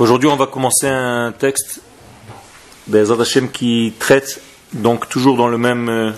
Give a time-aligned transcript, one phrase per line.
[0.00, 1.80] Aujourd'hui, on va commencer un texte
[2.88, 4.40] Bezat Hashem qui traite
[4.72, 6.10] donc toujours dans le même euh,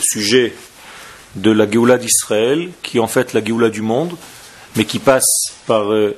[0.00, 0.52] sujet
[1.36, 4.16] de la Géoula d'Israël, qui est en fait la Géoula du monde,
[4.74, 6.16] mais qui passe par euh,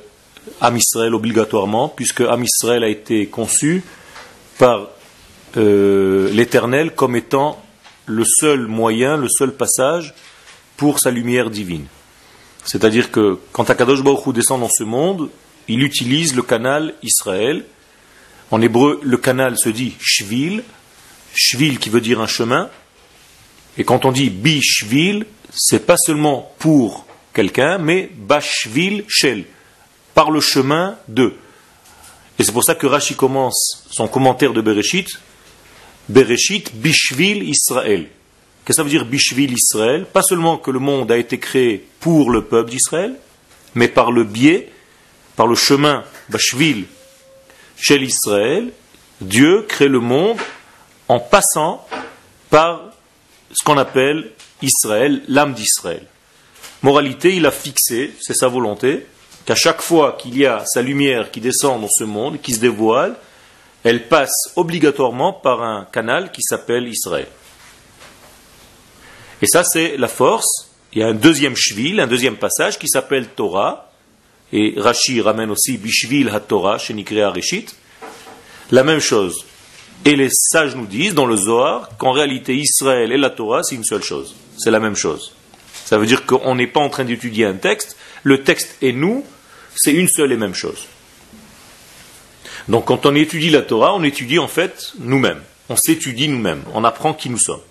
[0.59, 3.83] Am Israël obligatoirement, puisque Am Israël a été conçu
[4.57, 4.87] par
[5.57, 7.63] euh, l'Éternel comme étant
[8.07, 10.15] le seul moyen, le seul passage
[10.77, 11.85] pour sa lumière divine.
[12.65, 15.29] C'est-à-dire que quand Akadosh Baruch descend dans ce monde,
[15.67, 17.65] il utilise le canal Israël.
[18.51, 20.63] En hébreu, le canal se dit shvil,
[21.33, 22.69] shvil qui veut dire un chemin.
[23.77, 29.45] Et quand on dit bishvil, c'est pas seulement pour quelqu'un, mais bashvil shel,
[30.13, 31.33] par le chemin de.
[32.37, 35.07] Et c'est pour ça que Rashi commence son commentaire de Bereshit,
[36.09, 38.07] Bereshit bishvil Israël.
[38.65, 40.05] Qu'est-ce que ça veut dire bishvil Israël?
[40.05, 43.15] Pas seulement que le monde a été créé pour le peuple d'Israël,
[43.75, 44.69] mais par le biais
[45.35, 46.85] par le chemin Bashvil
[47.77, 48.71] chez l'Israël,
[49.21, 50.37] Dieu crée le monde
[51.07, 51.87] en passant
[52.49, 52.91] par
[53.51, 54.31] ce qu'on appelle
[54.61, 56.05] Israël, l'âme d'Israël.
[56.81, 59.05] Moralité, il a fixé, c'est sa volonté,
[59.45, 62.59] qu'à chaque fois qu'il y a sa lumière qui descend dans ce monde, qui se
[62.59, 63.15] dévoile,
[63.83, 67.27] elle passe obligatoirement par un canal qui s'appelle Israël.
[69.41, 70.69] Et ça, c'est la force.
[70.93, 73.92] Il y a un deuxième shvil, un deuxième passage qui s'appelle Torah,
[74.53, 77.75] et Rashi ramène aussi Bishvil HaTorah, Shenikrea Reshit,
[78.69, 79.45] la même chose.
[80.05, 83.73] Et les sages nous disent dans le Zohar qu'en réalité Israël et la Torah, c'est
[83.73, 84.35] une seule chose.
[84.57, 85.33] C'est la même chose.
[85.85, 89.25] Ça veut dire qu'on n'est pas en train d'étudier un texte, le texte et nous,
[89.75, 90.85] c'est une seule et même chose.
[92.67, 95.41] Donc quand on étudie la Torah, on étudie en fait nous-mêmes.
[95.69, 97.61] On s'étudie nous-mêmes, on apprend qui nous sommes.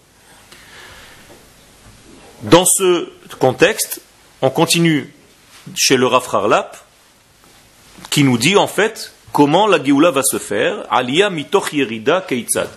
[2.42, 4.00] Dans ce contexte,
[4.40, 5.12] on continue
[5.74, 6.26] chez le Rav
[8.10, 10.86] qui nous dit en fait comment la Géoula va se faire.
[10.90, 12.68] Aliyah mitoch yerida keitzad.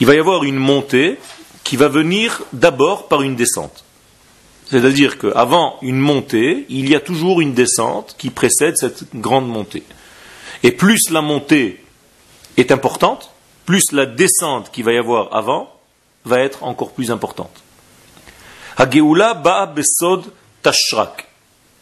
[0.00, 1.18] Il va y avoir une montée
[1.64, 3.84] qui va venir d'abord par une descente.
[4.66, 9.82] C'est-à-dire qu'avant une montée, il y a toujours une descente qui précède cette grande montée.
[10.62, 11.84] Et plus la montée
[12.56, 13.30] est importante,
[13.66, 15.72] plus la descente qu'il va y avoir avant
[16.24, 17.62] va être encore plus importante.
[18.76, 20.24] Hageoula ba'a besod
[20.62, 21.31] tashrak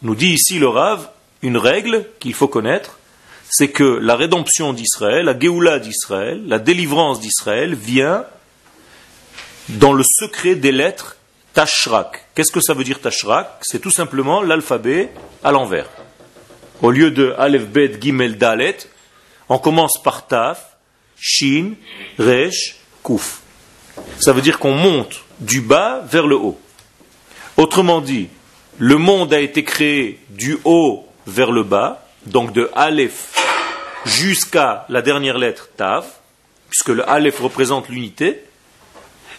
[0.01, 1.09] nous dit ici le Rav
[1.41, 2.97] une règle qu'il faut connaître,
[3.49, 8.25] c'est que la rédemption d'Israël, la Géoula d'Israël, la délivrance d'Israël vient
[9.69, 11.17] dans le secret des lettres
[11.53, 12.27] Tashrak.
[12.33, 13.59] Qu'est-ce que ça veut dire Tashrak?
[13.61, 15.09] C'est tout simplement l'alphabet
[15.43, 15.89] à l'envers.
[16.81, 18.77] Au lieu de Aleph, Bet, Gimel, Dalet,
[19.49, 20.77] on commence par Taf,
[21.19, 21.73] Shin,
[22.17, 23.41] Resh, Kuf.
[24.19, 26.59] Ça veut dire qu'on monte du bas vers le haut.
[27.57, 28.29] Autrement dit,
[28.81, 33.27] le monde a été créé du haut vers le bas, donc de Aleph
[34.07, 36.07] jusqu'à la dernière lettre Tav,
[36.67, 38.43] puisque le Aleph représente l'unité.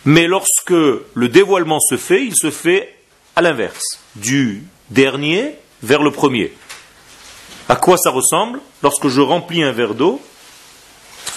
[0.04, 2.94] Mais lorsque le dévoilement se fait, il se fait
[3.34, 3.82] à l'inverse,
[4.14, 6.52] du dernier vers le premier.
[7.68, 10.22] À quoi ça ressemble Lorsque je remplis un verre d'eau,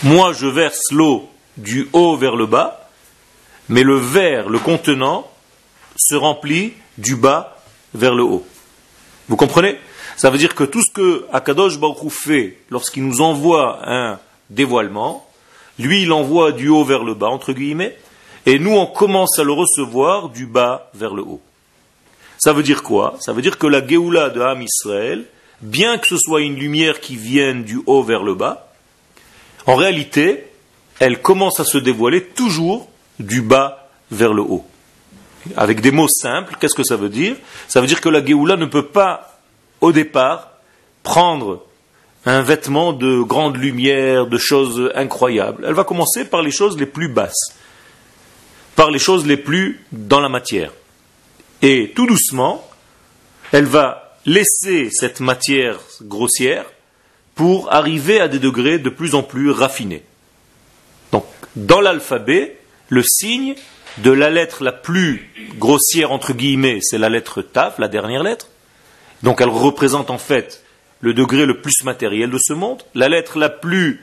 [0.03, 1.27] moi je verse l'eau
[1.57, 2.87] du haut vers le bas,
[3.67, 5.27] mais le verre, le contenant,
[5.97, 7.54] se remplit du bas
[7.95, 8.45] vers le haut.
[9.27, 9.77] Vous comprenez?
[10.17, 14.19] Ça veut dire que tout ce que Akadosh Baruch fait lorsqu'il nous envoie un
[14.49, 15.27] dévoilement,
[15.79, 17.97] lui il envoie du haut vers le bas, entre guillemets,
[18.45, 21.41] et nous on commence à le recevoir du bas vers le haut.
[22.37, 23.17] Ça veut dire quoi?
[23.19, 25.25] Ça veut dire que la Géoula de Ham Israël,
[25.61, 28.71] bien que ce soit une lumière qui vienne du haut vers le bas,
[29.65, 30.45] en réalité,
[30.99, 32.87] elle commence à se dévoiler toujours
[33.19, 34.65] du bas vers le haut
[35.55, 37.35] avec des mots simples, qu'est-ce que ça veut dire?
[37.67, 39.39] Ça veut dire que la Géoula ne peut pas,
[39.81, 40.51] au départ,
[41.03, 41.63] prendre
[42.25, 45.63] un vêtement de grande lumière, de choses incroyables.
[45.67, 47.55] Elle va commencer par les choses les plus basses,
[48.75, 50.71] par les choses les plus dans la matière.
[51.61, 52.67] Et tout doucement,
[53.51, 56.65] elle va laisser cette matière grossière
[57.35, 60.03] pour arriver à des degrés de plus en plus raffinés.
[61.11, 61.25] Donc,
[61.55, 62.57] dans l'alphabet,
[62.89, 63.55] le signe
[63.97, 68.47] de la lettre la plus grossière, entre guillemets, c'est la lettre Taf, la dernière lettre.
[69.23, 70.63] Donc elle représente en fait
[71.01, 72.83] le degré le plus matériel de ce monde.
[72.93, 74.01] La lettre la plus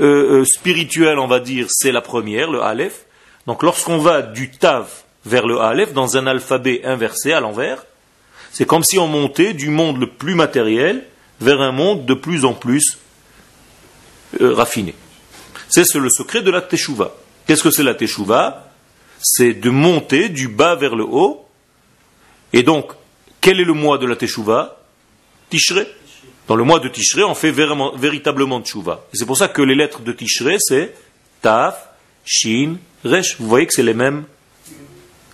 [0.00, 3.04] euh, euh, spirituelle, on va dire, c'est la première, le Aleph.
[3.46, 4.88] Donc lorsqu'on va du Tav
[5.24, 7.84] vers le Aleph dans un alphabet inversé à l'envers,
[8.52, 11.04] c'est comme si on montait du monde le plus matériel
[11.40, 12.98] vers un monde de plus en plus
[14.40, 14.94] euh, raffiné.
[15.68, 17.14] C'est le secret de la Teshuvah.
[17.46, 18.71] Qu'est-ce que c'est la Teshuvah?
[19.22, 21.46] C'est de monter du bas vers le haut.
[22.52, 22.92] Et donc,
[23.40, 24.78] quel est le mois de la Teshuvah
[25.50, 25.86] Tishré.
[26.48, 28.60] Dans le mois de Tishré, on fait vraiment, véritablement.
[28.60, 30.94] Et c'est pour ça que les lettres de Tishré, c'est
[31.40, 31.88] Taf,
[32.24, 33.36] Shin, Resh.
[33.38, 34.24] Vous voyez que c'est les mêmes,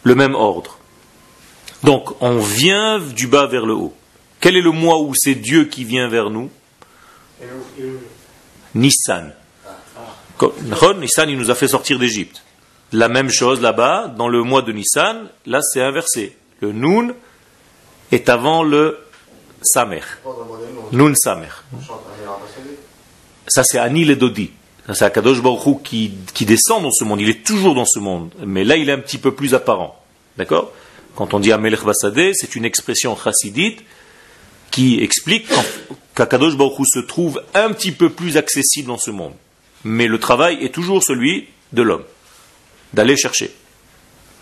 [0.03, 0.79] le même ordre.
[1.85, 3.95] Donc, on vient du bas vers le haut.
[4.41, 6.51] Quel est le mois où c'est Dieu qui vient vers nous?
[8.75, 9.33] Nissan.
[10.97, 12.43] Nissan, il nous a fait sortir d'Égypte.
[12.93, 16.37] La même chose là-bas, dans le mois de Nissan, là c'est inversé.
[16.61, 17.15] Le Nun
[18.13, 18.99] est avant le
[19.61, 20.01] Samer.
[20.93, 21.51] Nun Samer.
[23.47, 24.53] Ça c'est Anil et Dodi.
[24.95, 27.21] C'est Akadosh Baruch qui, qui descend dans ce monde.
[27.21, 28.31] Il est toujours dans ce monde.
[28.47, 30.03] Mais là, il est un petit peu plus apparent.
[30.39, 30.73] D'accord?
[31.15, 33.83] Quand on dit Amelech Basadeh, c'est une expression chassidite
[34.71, 35.47] qui explique
[36.15, 39.35] qu'Akadosh Baruch se trouve un petit peu plus accessible dans ce monde.
[39.85, 42.05] Mais le travail est toujours celui de l'homme
[42.95, 43.51] d'aller chercher.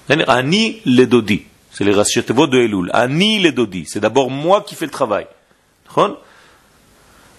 [0.08, 1.42] Ani le dodi.
[1.72, 2.90] C'est les rachetevot de Elul.
[2.92, 3.84] Ani le dodi.
[3.86, 5.26] C'est d'abord moi qui fais le travail.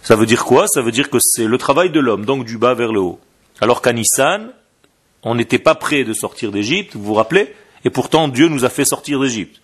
[0.04, 0.68] Ça veut dire quoi?
[0.68, 3.20] Ça veut dire que c'est le travail de l'homme, donc du bas vers le haut.
[3.62, 4.52] Alors qu'à Nissan,
[5.24, 7.54] on n'était pas prêt de sortir d'Égypte, vous vous rappelez?
[7.84, 9.62] Et pourtant, Dieu nous a fait sortir d'Égypte.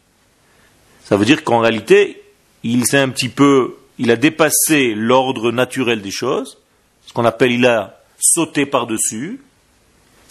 [1.03, 2.21] Ça veut dire qu'en réalité,
[2.63, 6.57] il s'est un petit peu, il a dépassé l'ordre naturel des choses,
[7.05, 9.41] ce qu'on appelle, il a sauté par-dessus,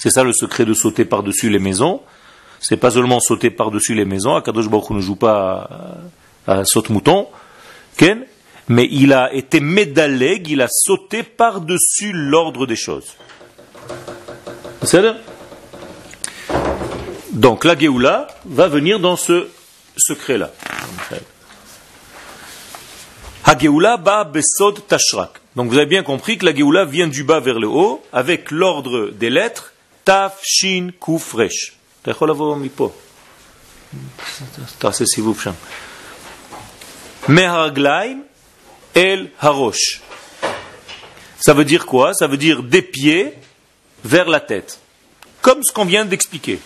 [0.02, 2.00] c'est ça le secret de sauter par-dessus les maisons.
[2.58, 4.34] C'est pas seulement sauter par-dessus les maisons.
[4.34, 5.70] Akadosh Baruch ne joue pas
[6.44, 7.28] à, saute-mouton.
[8.66, 13.14] Mais il a été médaleg, il a sauté par-dessus l'ordre des choses.
[14.82, 15.04] C'est
[17.30, 19.46] Donc la Géoula va venir dans ce
[19.96, 20.50] secret-là.
[23.98, 25.30] Ba besod tashrak.
[25.54, 28.50] Donc vous avez bien compris que la Géoula vient du bas vers le haut, avec
[28.50, 29.71] l'ordre des lettres
[30.03, 31.71] Taf, Shin, Kuf, Resh.
[32.01, 32.91] אתה יכול לבוא מפה.
[34.77, 35.51] תעשה סיבוב שם.
[37.27, 38.23] מהרגליים
[38.95, 40.01] אל הראש.
[41.39, 43.33] Ça veut dire quoi Ça veut dire des pieds
[44.03, 44.79] vers la tête.
[45.41, 46.59] Comme ce qu'on vient d'expliquer.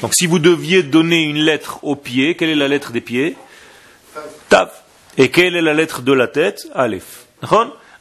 [0.00, 3.36] Donc si vous deviez donner une lettre aux pieds, quelle est la lettre des pieds
[4.48, 4.82] Taf.
[5.18, 7.26] Et quelle est la lettre de la tête Aleph.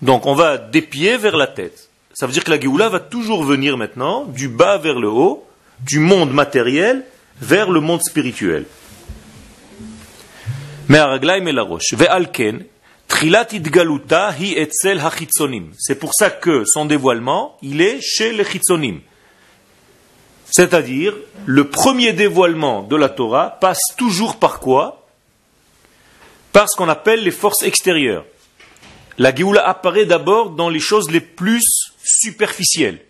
[0.01, 1.84] Donc on va des pieds vers la tête.
[2.18, 5.46] Ça veut dire que la Géoula va toujours venir maintenant du bas vers le haut,
[5.80, 7.04] du monde matériel
[7.42, 8.64] vers le monde spirituel.
[15.78, 19.00] C'est pour ça que son dévoilement, il est chez les chitzonim.
[20.46, 21.12] C'est-à-dire,
[21.44, 25.06] le premier dévoilement de la Torah passe toujours par quoi?
[26.54, 28.24] Par ce qu'on appelle les forces extérieures.
[29.18, 33.00] La Géoula apparaît d'abord dans les choses les plus superficielle.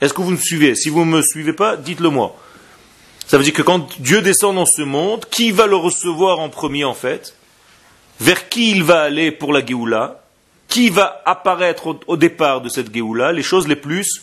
[0.00, 0.74] Est-ce que vous me suivez?
[0.74, 2.36] Si vous ne me suivez pas, dites-le moi.
[3.26, 6.48] Ça veut dire que quand Dieu descend dans ce monde, qui va le recevoir en
[6.48, 7.36] premier en fait?
[8.20, 10.24] Vers qui il va aller pour la Géoula?
[10.68, 13.32] Qui va apparaître au, départ de cette Géoula?
[13.32, 14.22] Les choses les plus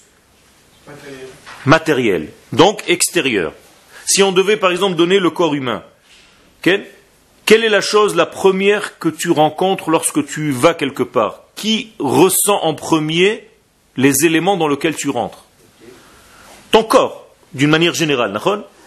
[1.66, 3.54] matérielles, donc extérieures.
[4.06, 5.84] Si on devait par exemple donner le corps humain,
[6.62, 6.86] quelle
[7.48, 11.44] est la chose la première que tu rencontres lorsque tu vas quelque part?
[11.56, 13.49] Qui ressent en premier
[14.00, 15.44] les éléments dans lesquels tu rentres.
[16.72, 18.40] Ton corps, d'une manière générale,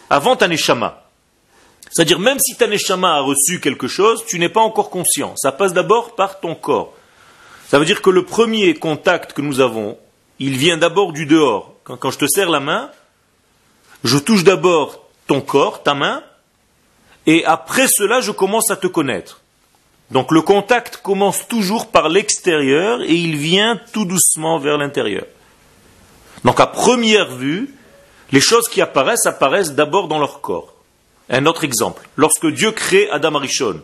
[0.09, 1.05] avant ta neshama.
[1.91, 5.35] C'est-à-dire, même si ta neshama a reçu quelque chose, tu n'es pas encore conscient.
[5.37, 6.95] Ça passe d'abord par ton corps.
[7.69, 9.99] Ça veut dire que le premier contact que nous avons,
[10.39, 11.75] il vient d'abord du dehors.
[11.85, 12.91] Quand, quand je te serre la main,
[14.05, 16.23] je touche d'abord ton corps, ta main,
[17.27, 19.42] et après cela, je commence à te connaître.
[20.13, 25.25] Donc le contact commence toujours par l'extérieur et il vient tout doucement vers l'intérieur.
[26.45, 27.75] Donc à première vue,
[28.31, 30.75] les choses qui apparaissent apparaissent d'abord dans leur corps.
[31.31, 33.81] Un autre exemple, lorsque Dieu crée Adam Arishon,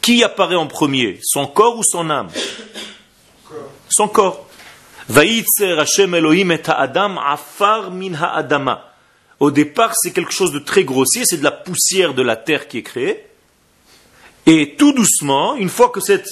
[0.00, 1.18] qui apparaît en premier?
[1.22, 2.28] Son corps ou son âme?
[3.90, 4.46] Son corps.
[9.40, 12.66] Au départ, c'est quelque chose de très grossier, c'est de la poussière de la terre
[12.66, 13.26] qui est créée.
[14.46, 16.28] Et tout doucement, une fois que cette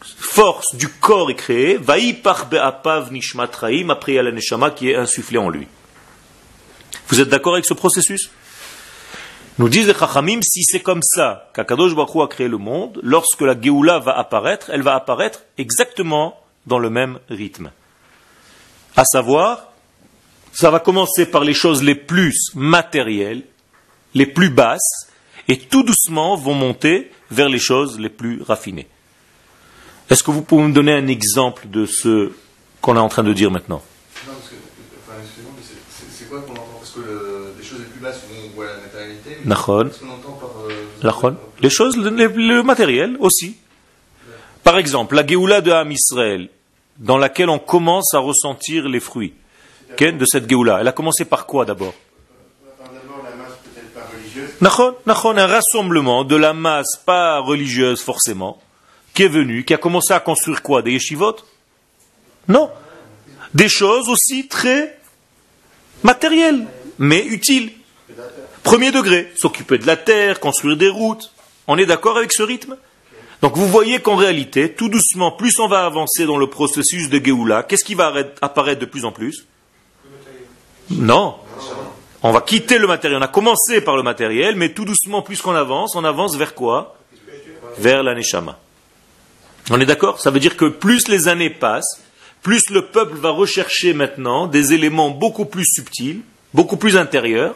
[0.00, 4.96] force du corps est créée, vaï par be'apav nishmatraim, après il la neshama qui est
[4.96, 5.66] insufflée en lui.
[7.08, 8.30] Vous êtes d'accord avec ce processus?
[9.58, 13.40] Nous disent les chachamim, si c'est comme ça qu'Akadosh Baruch a créé le monde, lorsque
[13.40, 17.72] la Géoula va apparaître, elle va apparaître exactement dans le même rythme.
[18.96, 19.72] À savoir,
[20.52, 23.42] ça va commencer par les choses les plus matérielles,
[24.14, 25.08] les plus basses,
[25.48, 28.86] et tout doucement vont monter vers les choses les plus raffinées.
[30.10, 32.32] Est-ce que vous pouvez me donner un exemple de ce
[32.80, 33.82] qu'on est en train de dire maintenant?
[34.26, 34.54] Non, parce que,
[35.06, 35.18] enfin,
[36.16, 36.62] c'est quoi qu'on entend?
[36.78, 39.38] Parce que les choses les plus basses, on voit la matérialité.
[39.44, 40.50] Mais qu'est-ce qu'on entend par.
[40.68, 43.56] Euh, les choses, le, le, matériel aussi.
[44.64, 46.48] Par exemple, la Géoula de Ham Israël,
[46.98, 49.34] dans laquelle on commence à ressentir les fruits
[49.98, 51.94] de cette Géoula, elle a commencé par quoi d'abord?
[54.60, 58.60] Un rassemblement de la masse pas religieuse forcément,
[59.14, 61.36] qui est venu, qui a commencé à construire quoi Des yeshivot?
[62.48, 62.70] Non.
[63.54, 64.98] Des choses aussi très
[66.02, 66.66] matérielles,
[66.98, 67.72] mais utiles.
[68.62, 71.32] Premier degré, s'occuper de la terre, construire des routes.
[71.66, 72.76] On est d'accord avec ce rythme?
[73.40, 77.24] Donc vous voyez qu'en réalité, tout doucement, plus on va avancer dans le processus de
[77.24, 78.12] Géoula, qu'est-ce qui va
[78.42, 79.46] apparaître de plus en plus?
[80.90, 81.36] Non.
[82.22, 83.18] On va quitter le matériel.
[83.20, 86.54] On a commencé par le matériel, mais tout doucement, plus qu'on avance, on avance vers
[86.54, 86.96] quoi?
[87.78, 88.58] Vers l'aneshama.
[89.70, 90.20] On est d'accord?
[90.20, 92.02] Ça veut dire que plus les années passent,
[92.42, 96.22] plus le peuple va rechercher maintenant des éléments beaucoup plus subtils,
[96.54, 97.54] beaucoup plus intérieurs,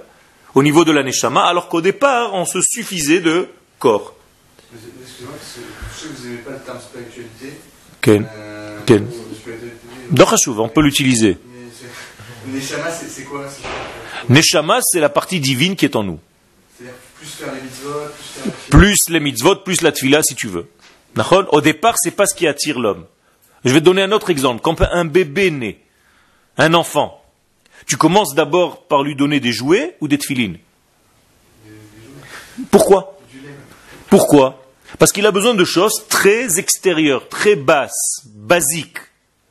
[0.54, 4.14] au niveau de l'aneshama, alors qu'au départ, on se suffisait de corps.
[4.74, 7.58] Excusez-moi, je sais que vous n'aimez pas le terme spiritualité.
[8.00, 8.28] Ken.
[8.36, 9.08] Euh, Ken.
[10.58, 11.38] on peut l'utiliser.
[12.46, 13.46] Neshama, c'est quoi
[14.28, 16.20] Neshama, c'est la partie divine qui est en nous.
[17.18, 20.68] Plus les mitzvot, plus Plus les plus la tfila si tu veux.
[21.50, 23.06] Au départ, c'est pas ce qui attire l'homme.
[23.64, 24.60] Je vais te donner un autre exemple.
[24.62, 25.78] Quand un bébé naît,
[26.58, 27.22] un enfant,
[27.86, 30.58] tu commences d'abord par lui donner des jouets ou des tfilines?
[32.70, 33.18] Pourquoi?
[34.08, 34.64] Pourquoi?
[34.98, 38.98] Parce qu'il a besoin de choses très extérieures, très basses, basiques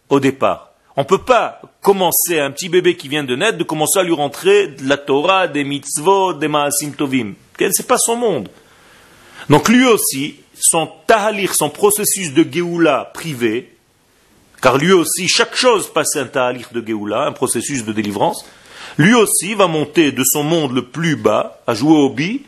[0.09, 0.70] au départ.
[0.97, 4.03] On ne peut pas commencer un petit bébé qui vient de naître, de commencer à
[4.03, 7.33] lui rentrer la Torah, des mitzvot, des maasim tovim.
[7.57, 8.49] Ce n'est pas son monde.
[9.49, 13.73] Donc lui aussi, son tahalir, son processus de Géoula privé,
[14.61, 18.45] car lui aussi, chaque chose passe un tahalir de Géoula, un processus de délivrance,
[18.97, 22.43] lui aussi va monter de son monde le plus bas, à jouer au bi,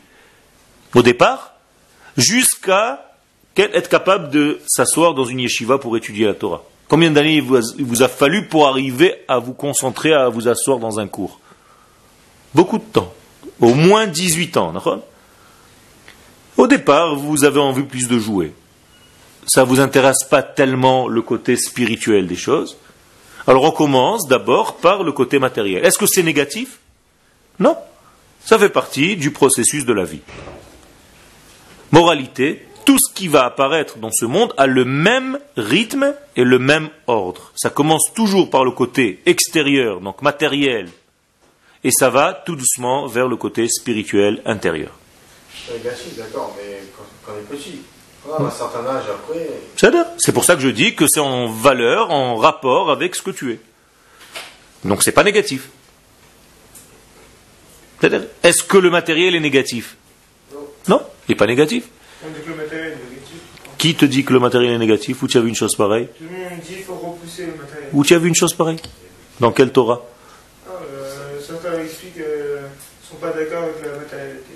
[0.94, 1.54] au départ,
[2.16, 3.10] jusqu'à
[3.56, 6.62] être capable de s'asseoir dans une yeshiva pour étudier la Torah.
[6.88, 11.00] Combien d'années il vous a fallu pour arriver à vous concentrer, à vous asseoir dans
[11.00, 11.40] un cours?
[12.54, 13.12] Beaucoup de temps.
[13.60, 14.72] Au moins 18 ans.
[16.56, 18.52] Au départ, vous avez envie plus de jouer.
[19.46, 22.76] Ça ne vous intéresse pas tellement le côté spirituel des choses.
[23.46, 25.84] Alors on commence d'abord par le côté matériel.
[25.84, 26.78] Est-ce que c'est négatif?
[27.58, 27.76] Non.
[28.44, 30.20] Ça fait partie du processus de la vie.
[31.92, 36.58] Moralité, tout ce qui va apparaître dans ce monde a le même rythme et le
[36.58, 37.52] même ordre.
[37.56, 40.88] Ça commence toujours par le côté extérieur, donc matériel,
[41.82, 44.90] et ça va tout doucement vers le côté spirituel intérieur.
[46.16, 47.80] d'accord, mais quand, on est petit,
[48.26, 49.48] à un certain âge après.
[50.18, 53.30] C'est pour ça que je dis que c'est en valeur, en rapport avec ce que
[53.30, 53.60] tu es.
[54.84, 55.68] Donc c'est pas négatif.
[58.42, 59.96] Est-ce que le matériel est négatif?
[60.88, 61.84] Non, il n'est pas négatif.
[63.78, 66.08] Qui te dit que le matériel est négatif Où tu as vu une chose pareille
[66.18, 67.90] Tout le monde dit qu'il faut repousser le matériel.
[67.92, 68.80] Où tu as vu une chose pareille
[69.40, 70.02] Dans quel Torah
[70.66, 74.54] ah, euh, Certains expliquent qu'ils ne sont pas d'accord avec la matérialité.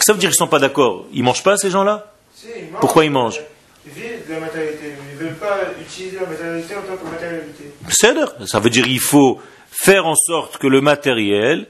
[0.00, 1.06] Ça veut dire qu'ils ne sont pas d'accord.
[1.12, 2.80] Ils ne mangent pas ces gens-là si, ils mangent.
[2.80, 3.40] Pourquoi ils mangent
[3.86, 4.92] Ils vivent de la matérialité.
[5.12, 7.64] Ils ne veulent pas utiliser la matérialité en tant que matérialité.
[7.88, 9.40] C'est Ça veut dire qu'il faut
[9.70, 11.68] faire en sorte que le matériel qu'elle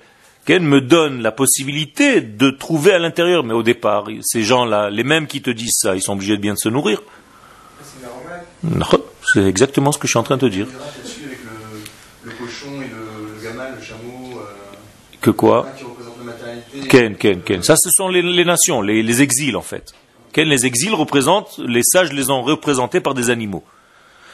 [0.59, 3.45] me donne la possibilité de trouver à l'intérieur.
[3.45, 6.43] Mais au départ, ces gens-là, les mêmes qui te disent ça, ils sont obligés de
[6.43, 7.03] bien se nourrir.
[9.33, 10.67] C'est exactement ce que je suis en train de te dire.
[10.67, 12.29] Euh,
[15.21, 15.67] que quoi
[16.89, 17.63] Ken, Ken, Ken.
[17.63, 19.93] Ça, ce sont les, nations, les, exils en fait.
[20.33, 23.65] Ken, les exils représentent, les sages les ont représentés par des animaux.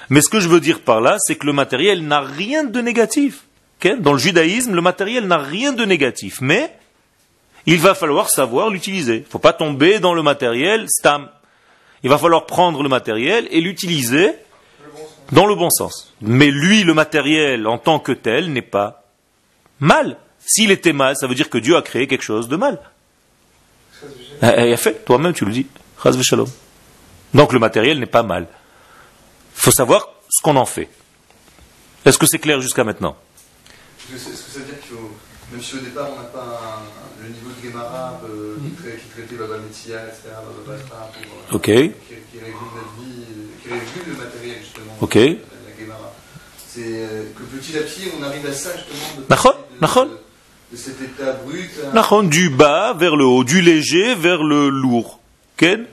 [0.09, 2.81] Mais ce que je veux dire par là, c'est que le matériel n'a rien de
[2.81, 3.45] négatif.
[3.83, 6.73] Dans le judaïsme, le matériel n'a rien de négatif, mais
[7.67, 9.17] il va falloir savoir l'utiliser.
[9.17, 11.29] Il ne faut pas tomber dans le matériel stam.
[12.03, 14.33] Il va falloir prendre le matériel et l'utiliser
[15.33, 16.15] dans le bon sens.
[16.21, 19.05] Mais lui, le matériel en tant que tel, n'est pas
[19.81, 20.17] mal.
[20.39, 22.81] S'il était mal, ça veut dire que Dieu a créé quelque chose de mal.
[24.43, 25.67] Il eh, eh, a fait, toi-même tu le dis.
[27.35, 28.47] Donc le matériel n'est pas mal.
[29.57, 30.89] Il faut savoir ce qu'on en fait.
[32.05, 33.17] Est-ce que c'est clair jusqu'à maintenant?
[34.15, 34.95] Est-ce que ça veut dire que
[35.53, 36.83] même si au départ on n'a pas
[37.23, 40.35] le niveau de Gemara euh, qui, traitait Baba Metzia, etc.,
[40.67, 40.79] Baba
[41.51, 43.25] pour, euh, qui, qui régule notre vie,
[43.63, 46.13] qui régule le matériel justement, la, la Gemara,
[46.69, 50.19] c'est euh, que petit à petit on arrive à ça justement de, de, de,
[50.73, 51.71] de cet état brut.
[51.95, 52.23] À...
[52.23, 55.21] Du bas vers le haut, du léger vers le lourd.
[55.57, 55.87] Ken?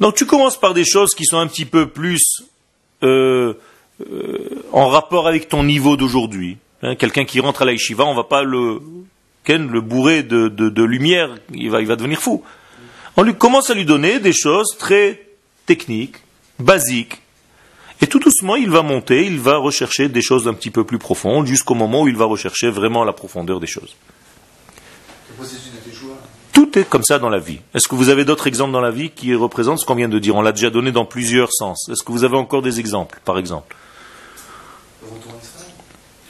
[0.00, 2.42] Donc tu commences par des choses qui sont un petit peu plus
[3.02, 3.54] euh,
[4.10, 6.58] euh, en rapport avec ton niveau d'aujourd'hui.
[6.86, 8.80] Hein, quelqu'un qui rentre à la yeshiva, on va pas le,
[9.48, 12.44] le bourrer de, lumière, il va, il va devenir fou.
[13.16, 15.26] On lui commence à lui donner des choses très
[15.66, 16.18] techniques,
[16.60, 17.20] basiques.
[18.00, 20.98] Et tout doucement, il va monter, il va rechercher des choses un petit peu plus
[20.98, 23.96] profondes, jusqu'au moment où il va rechercher vraiment la profondeur des choses.
[25.30, 25.42] De.
[26.52, 27.58] Tout est comme ça dans la vie.
[27.74, 30.20] Est-ce que vous avez d'autres exemples dans la vie qui représentent ce qu'on vient de
[30.20, 30.36] dire?
[30.36, 31.88] On l'a déjà donné dans plusieurs sens.
[31.90, 33.74] Est-ce que vous avez encore des exemples, par exemple?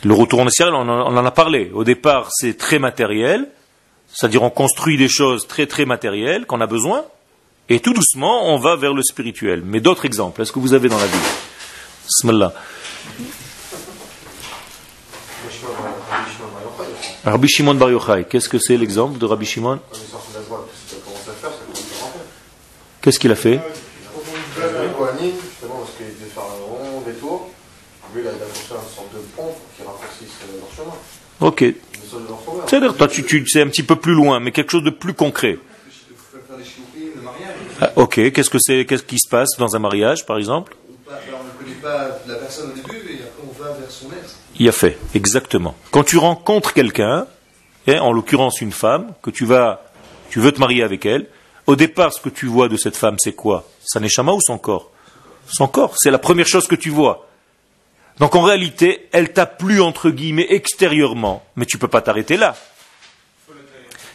[0.07, 0.73] Le retour en Israël.
[0.73, 1.73] On en, a parlé.
[1.75, 3.49] Au départ, c'est très matériel,
[4.07, 7.05] c'est-à-dire on construit des choses très très matérielles qu'on a besoin,
[7.69, 9.63] et tout doucement, on va vers le spirituel.
[9.65, 11.19] Mais d'autres exemples, est-ce que vous avez dans la vie
[12.07, 12.53] Bismillah.
[17.25, 19.81] Rabbi Shimon Bar Yochai, qu'est-ce que c'est l'exemple de Rabbi Shimon
[23.03, 23.81] qu'est-ce qu'il a fait parce
[25.97, 26.07] qu'il
[26.39, 27.51] un rond détour.
[28.19, 30.97] Il a il a construit une sorte de pont pour qu'il raccourcisse euh, leur chemin.
[31.41, 31.65] Ok.
[32.67, 35.15] C'est-à-dire, toi, tu, tu c'est un petit peu plus loin, mais quelque chose de plus
[35.15, 35.59] concret.
[37.81, 40.75] Ah, ok, qu'est-ce que c'est, qu'est-ce qui se passe dans un mariage, par exemple?
[41.09, 44.07] Alors, on ne connaît pas la personne au début, et après on va vers son
[44.07, 44.35] être.
[44.59, 45.75] Il y a fait, exactement.
[45.91, 47.27] Quand tu rencontres quelqu'un,
[47.87, 49.85] en l'occurrence une femme, que tu vas,
[50.31, 51.27] tu veux te marier avec elle,
[51.67, 53.69] au départ, ce que tu vois de cette femme, c'est quoi?
[53.85, 54.91] Sa neshama ou son corps?
[55.49, 57.26] Son corps, c'est la première chose que tu vois.
[58.19, 62.57] Donc en réalité, elle t'a plu entre guillemets extérieurement, mais tu peux pas t'arrêter là.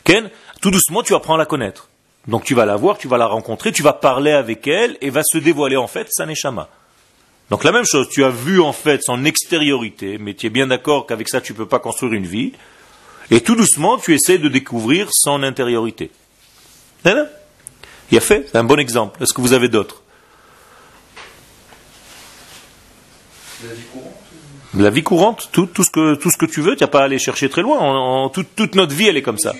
[0.03, 0.29] Ken,
[0.61, 1.89] tout doucement, tu apprends à la connaître.
[2.27, 5.09] Donc tu vas la voir, tu vas la rencontrer, tu vas parler avec elle et
[5.09, 6.69] va se dévoiler en fait sa neshama.
[7.49, 10.67] Donc la même chose, tu as vu en fait son extériorité, mais tu es bien
[10.67, 12.53] d'accord qu'avec ça tu ne peux pas construire une vie.
[13.29, 16.11] Et tout doucement, tu essaies de découvrir son intériorité.
[17.05, 19.21] Il a fait, un bon exemple.
[19.23, 20.03] Est-ce que vous avez d'autres?
[24.77, 25.49] La vie courante.
[25.51, 27.49] Tout, tout, ce que, tout ce que tu veux, tu n'as pas à aller chercher
[27.49, 27.77] très loin.
[27.79, 29.53] En- en- toute, toute notre vie, elle est comme ça.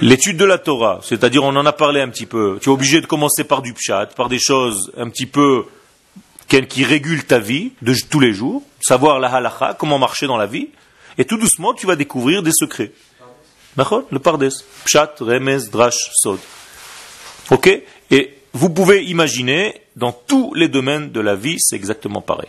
[0.00, 2.58] L'étude de la Torah, c'est-à-dire on en a parlé un petit peu.
[2.60, 5.64] Tu es obligé de commencer par du pshat, par des choses un petit peu
[6.48, 10.46] qui, régulent ta vie de tous les jours, savoir la halacha, comment marcher dans la
[10.46, 10.68] vie,
[11.18, 12.90] et tout doucement tu vas découvrir des secrets.
[13.76, 14.48] Le pardes,
[14.84, 16.38] pshat, remez, drash, sod.
[17.50, 17.70] Ok?
[18.10, 22.48] Et vous pouvez imaginer, dans tous les domaines de la vie, c'est exactement pareil.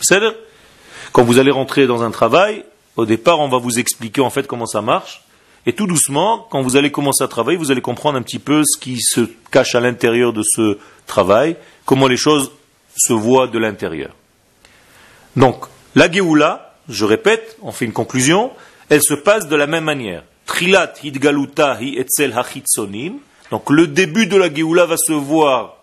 [0.00, 0.20] C'est
[1.12, 2.64] quand vous allez rentrer dans un travail,
[2.96, 5.22] au départ, on va vous expliquer en fait comment ça marche.
[5.66, 8.62] Et tout doucement, quand vous allez commencer à travailler, vous allez comprendre un petit peu
[8.64, 12.52] ce qui se cache à l'intérieur de ce travail, comment les choses
[12.96, 14.10] se voient de l'intérieur.
[15.34, 18.52] Donc, la Géoula, je répète, on fait une conclusion,
[18.88, 20.22] elle se passe de la même manière.
[20.46, 23.14] Trilat hidgaluta hi etzel hachitsonim.
[23.50, 25.75] Donc, le début de la Géoula va se voir,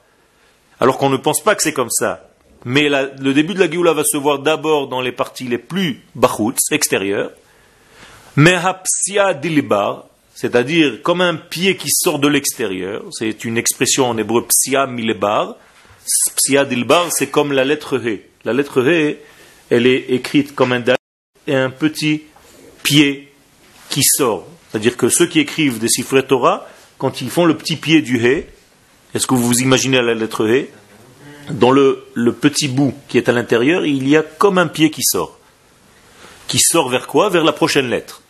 [0.84, 2.30] alors qu'on ne pense pas que c'est comme ça.
[2.66, 6.02] Mais le début de la Géoula va se voir d'abord dans les parties les plus
[6.14, 7.32] bachutz, extérieures.
[8.36, 10.04] Mehapsia dilbar,
[10.36, 13.02] c'est-à-dire comme un pied qui sort de l'extérieur.
[13.12, 15.56] C'est une expression en hébreu psia milebar.
[16.36, 18.20] Psia dilbar, c'est comme la lettre He.
[18.44, 19.20] La lettre He,
[19.70, 20.84] elle est écrite comme un
[21.48, 22.24] et un petit
[22.84, 23.32] pied
[23.90, 24.46] qui sort.
[24.70, 26.68] C'est-à-dire que ceux qui écrivent des Sifrei Torah,
[26.98, 28.48] quand ils font le petit pied du He,
[29.14, 30.70] est-ce que vous vous imaginez la lettre He
[31.52, 32.06] Dans le,
[32.40, 35.38] petit bout qui est à l'intérieur, il y a comme un pied qui sort.
[36.48, 37.30] Qui sort vers quoi?
[37.30, 38.22] Vers la prochaine lettre.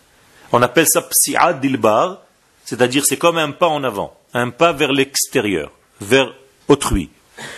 [0.51, 2.19] On appelle ça psi'ad dilbar,
[2.65, 6.33] c'est-à-dire c'est comme un pas en avant, un pas vers l'extérieur, vers
[6.67, 7.09] autrui.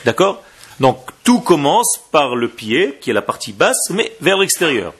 [0.05, 0.43] D'accord?
[0.79, 4.93] Donc tout commence par le pied, qui est la partie basse, mais vers l'extérieur.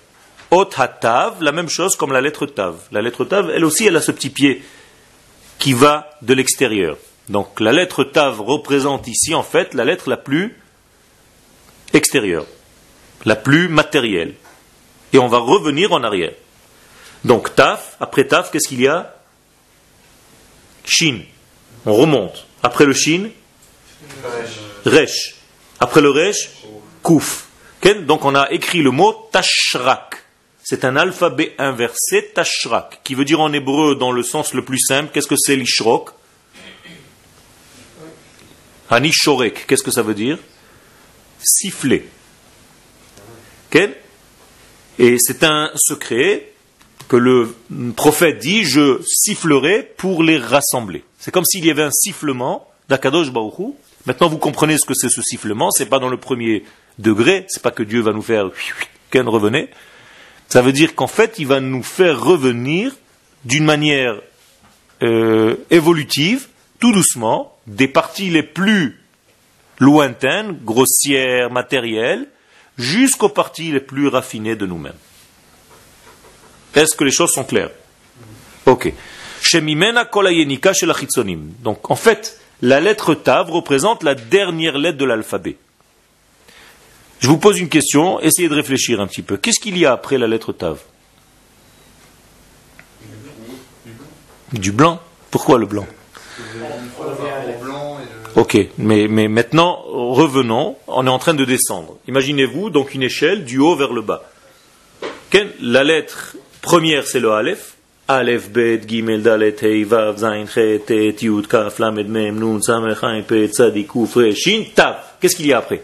[0.52, 2.76] Ot hatav, la même chose comme la lettre tav.
[2.92, 4.64] La lettre tav, elle aussi, elle a ce petit pied
[5.60, 6.98] qui va de l'extérieur.
[7.30, 10.58] Donc la lettre tav représente ici en fait la lettre la plus
[11.94, 12.46] extérieure,
[13.26, 14.36] la plus matérielle.
[15.14, 16.34] Et on va revenir en arrière.
[17.24, 19.16] Donc taf, après taf, qu'est-ce qu'il y a?
[20.84, 21.22] Shin.
[21.86, 22.46] On remonte.
[22.62, 23.30] Après le shin,
[24.86, 25.36] resh.
[25.80, 26.50] Après le resh,
[27.02, 27.48] kouf.
[28.08, 30.24] Donc on a écrit le mot tashrak.
[30.64, 34.80] C'est un alphabet inversé, tashrak, qui veut dire en hébreu, dans le sens le plus
[34.80, 36.10] simple, qu'est-ce que c'est l'ishrok?
[38.90, 40.38] Anishorek, qu'est-ce que ça veut dire?
[41.44, 42.08] Siffler.
[43.70, 43.92] Ken
[45.00, 46.52] Et c'est un secret
[47.08, 47.56] que le
[47.96, 51.04] prophète dit, je sifflerai pour les rassembler.
[51.20, 53.74] C'est comme s'il y avait un sifflement d'Akadosh Baruch Hu.
[54.06, 55.72] Maintenant, vous comprenez ce que c'est ce sifflement.
[55.72, 56.64] C'est pas dans le premier
[57.00, 57.46] degré.
[57.48, 58.50] C'est pas que Dieu va nous faire
[59.12, 59.70] Ken revenez.
[60.48, 62.96] Ça veut dire qu'en fait, il va nous faire revenir
[63.46, 64.22] d'une manière
[65.02, 66.48] euh, évolutive,
[66.86, 69.02] tout doucement, des parties les plus
[69.80, 72.28] lointaines, grossières, matérielles,
[72.78, 74.94] jusqu'aux parties les plus raffinées de nous-mêmes.
[76.76, 77.72] Est-ce que les choses sont claires?
[78.68, 78.94] Ok.
[81.64, 85.58] Donc, en fait, la lettre Tav représente la dernière lettre de l'alphabet.
[87.20, 89.38] Je vous pose une question, essayez de réfléchir un petit peu.
[89.38, 90.78] Qu'est-ce qu'il y a après la lettre Tav?
[94.54, 95.02] Du blanc.
[95.32, 95.88] Pourquoi le blanc?
[98.36, 101.98] Ok, mais, mais maintenant, revenons, on est en train de descendre.
[102.08, 104.24] Imaginez-vous donc une échelle du haut vers le bas.
[105.62, 107.76] La lettre première, c'est le Aleph.
[108.08, 113.04] Aleph, Bet, Gimel, Dalet, Hei, Vav, Zain, Chet, Tet, Yud, Kaf, Lamed, Mem, Nun, Samech,
[113.04, 113.90] Hain, Pet, Tzadik,
[114.36, 114.98] Shin, Tav.
[115.20, 115.82] Qu'est-ce qu'il y a après?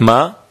[0.00, 0.43] Ma?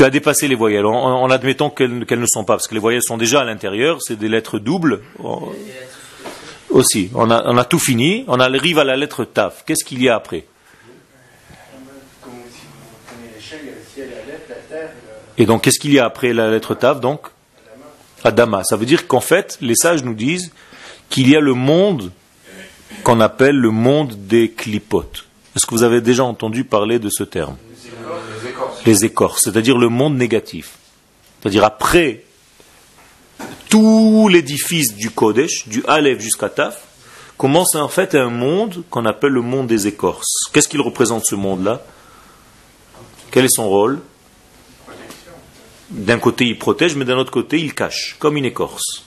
[0.00, 3.02] Tu as dépassé les voyelles, en, admettant qu'elles ne sont pas, parce que les voyelles
[3.02, 5.02] sont déjà à l'intérieur, c'est des lettres doubles.
[6.70, 9.62] Aussi, on a, on a tout fini, on arrive à la lettre Taf.
[9.66, 10.46] Qu'est-ce qu'il y a après?
[15.36, 17.26] Et donc, qu'est-ce qu'il y a après la lettre Tav Donc?
[18.24, 18.64] Adama.
[18.64, 20.50] Ça veut dire qu'en fait, les sages nous disent
[21.10, 22.10] qu'il y a le monde
[23.04, 25.26] qu'on appelle le monde des clipotes.
[25.54, 27.58] Est-ce que vous avez déjà entendu parler de ce terme?
[28.90, 30.70] Les écorces, c'est-à-dire le monde négatif.
[31.40, 32.24] C'est-à-dire après
[33.68, 36.82] tout l'édifice du Kodesh, du Aleph jusqu'à Taf,
[37.38, 40.50] commence en fait un monde qu'on appelle le monde des écorces.
[40.52, 41.84] Qu'est-ce qu'il représente ce monde-là?
[43.30, 44.00] Quel est son rôle?
[45.90, 49.04] D'un côté il protège, mais d'un autre côté il cache, comme une écorce.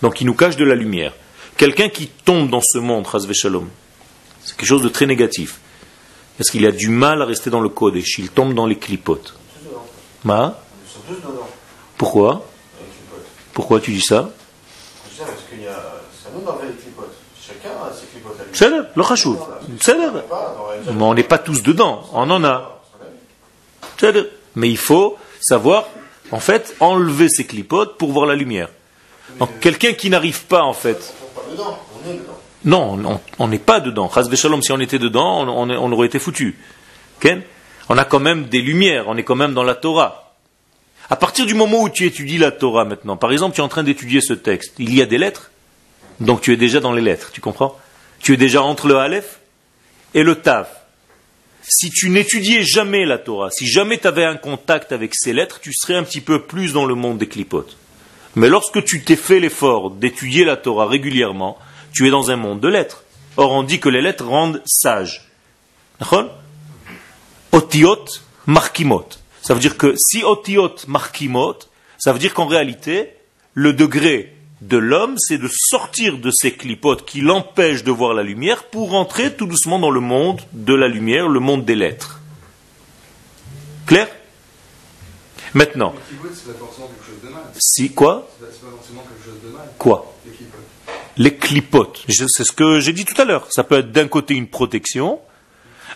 [0.00, 1.12] Donc il nous cache de la lumière.
[1.56, 3.68] Quelqu'un qui tombe dans ce monde, Shalom,
[4.44, 5.58] c'est quelque chose de très négatif.
[6.36, 9.34] Parce qu'il a du mal à rester dans le Kodesh, il tombe dans les clipotes.
[10.24, 10.58] Ma
[11.96, 12.44] Pourquoi
[13.52, 14.30] Pourquoi tu dis ça
[15.18, 16.00] Parce qu'il y a.
[17.40, 18.52] Chacun a ses clipotes le
[20.92, 22.80] Mais on n'est pas tous dedans, on en a.
[24.56, 25.86] Mais il faut savoir
[26.30, 28.68] en fait, enlever ses clipotes pour voir la lumière.
[29.38, 31.14] Donc quelqu'un qui n'arrive pas, en fait.
[32.64, 34.10] Non, on n'est pas dedans.
[34.34, 36.58] Shalom, si on était dedans, on, aurait été foutu.
[37.88, 40.34] On a quand même des lumières, on est quand même dans la Torah.
[41.10, 43.68] À partir du moment où tu étudies la Torah maintenant, par exemple, tu es en
[43.68, 45.50] train d'étudier ce texte, il y a des lettres,
[46.20, 47.78] donc tu es déjà dans les lettres, tu comprends?
[48.20, 49.40] Tu es déjà entre le Aleph
[50.14, 50.66] et le Tav
[51.68, 55.60] si tu n'étudiais jamais la Torah, si jamais tu avais un contact avec ces lettres,
[55.60, 57.76] tu serais un petit peu plus dans le monde des clipotes.
[58.36, 61.58] Mais lorsque tu t'es fait l'effort d'étudier la Torah régulièrement,
[61.94, 63.04] tu es dans un monde de lettres.
[63.36, 65.28] Or, on dit que les lettres rendent sages.
[67.52, 68.04] Otiot
[68.46, 69.08] markimot.
[69.40, 71.58] Ça veut dire que si otiot markimot,
[71.98, 73.10] ça veut dire qu'en réalité,
[73.54, 78.22] le degré de l'homme, c'est de sortir de ces clipotes qui l'empêchent de voir la
[78.22, 82.20] lumière pour entrer tout doucement dans le monde de la lumière, le monde des lettres.
[83.86, 84.08] Clair?
[85.52, 85.94] Maintenant.
[87.56, 88.28] Si quoi?
[89.78, 90.14] Quoi?
[90.26, 90.73] Les clipotes.
[91.16, 93.46] C'est ce que j'ai dit tout à l'heure.
[93.50, 95.20] Ça peut être d'un côté une protection,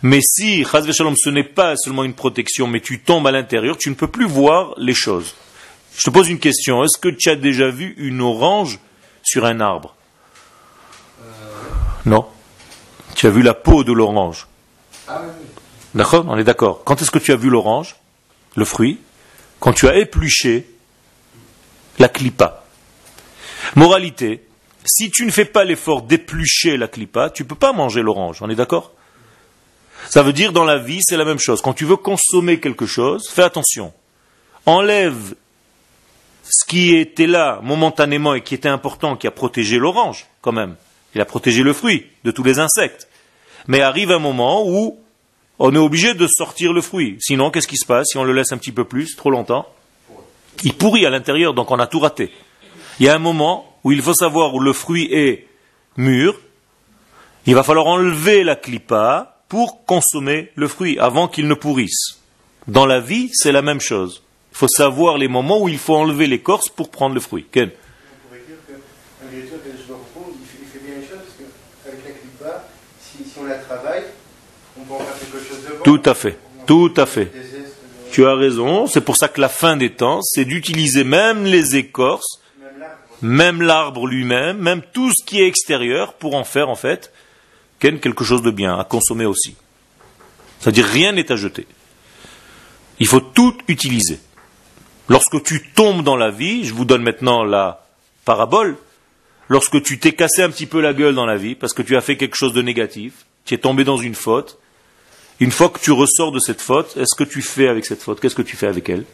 [0.03, 3.91] mais si, Shalom, ce n'est pas seulement une protection, mais tu tombes à l'intérieur, tu
[3.91, 5.35] ne peux plus voir les choses.
[5.97, 6.85] Je te pose une question.
[6.85, 8.79] Est-ce que tu as déjà vu une orange
[9.25, 9.97] sur un arbre?
[12.07, 12.27] Non.
[13.17, 14.47] Tu as vu la peau de l'orange?
[15.95, 16.25] D'accord?
[16.29, 16.85] On est d'accord.
[16.85, 17.97] Quand est-ce que tu as vu l'orange?
[18.55, 19.01] Le fruit?
[19.59, 20.69] Quand tu as épluché
[21.99, 22.65] la clipa?
[23.75, 24.47] Moralité,
[24.89, 28.39] si tu ne fais pas l'effort d'éplucher la clipa, tu ne peux pas manger l'orange.
[28.41, 28.93] On est d'accord?
[30.09, 31.61] Ça veut dire dans la vie, c'est la même chose.
[31.61, 33.93] Quand tu veux consommer quelque chose, fais attention.
[34.67, 35.35] Enlève
[36.45, 40.77] ce qui était là momentanément et qui était important, qui a protégé l'orange, quand même.
[41.15, 43.09] Il a protégé le fruit de tous les insectes.
[43.67, 44.99] Mais arrive un moment où
[45.59, 47.19] on est obligé de sortir le fruit.
[47.21, 49.69] Sinon, qu'est-ce qui se passe si on le laisse un petit peu plus, trop longtemps?
[50.65, 52.33] Il pourrit à l'intérieur, donc on a tout raté.
[52.99, 55.47] Il y a un moment où il faut savoir où le fruit est
[55.97, 56.41] mûr.
[57.47, 62.19] Il va falloir enlever la clipa pour consommer le fruit avant qu'il ne pourrisse.
[62.67, 64.23] Dans la vie, c'est la même chose.
[64.53, 67.47] Il faut savoir les moments où il faut enlever l'écorce pour prendre le fruit.
[67.51, 71.25] Ken On pourrait dire qu'un directeur que je me repose, il fait bien les choses
[71.25, 72.65] parce qu'avec la clipa,
[73.01, 74.05] si, si on la travaille,
[74.79, 75.85] on peut en faire quelque chose de bon.
[75.85, 76.39] Tout à fait.
[76.67, 77.33] Tout à fait.
[78.13, 78.87] Tu as raison.
[78.87, 82.43] C'est pour ça que la fin des temps, c'est d'utiliser même les écorces,
[83.23, 87.13] même l'arbre lui-même, même tout ce qui est extérieur pour en faire en fait
[87.79, 89.57] quelque chose de bien, à consommer aussi.
[90.59, 91.67] C'est-à-dire rien n'est à jeter.
[92.99, 94.19] Il faut tout utiliser.
[95.09, 97.87] Lorsque tu tombes dans la vie, je vous donne maintenant la
[98.25, 98.77] parabole,
[99.49, 101.97] lorsque tu t'es cassé un petit peu la gueule dans la vie parce que tu
[101.97, 104.59] as fait quelque chose de négatif, tu es tombé dans une faute,
[105.41, 108.21] une fois que tu ressors de cette faute, est-ce que tu fais avec cette faute?
[108.21, 109.05] Qu'est-ce que tu fais avec elle?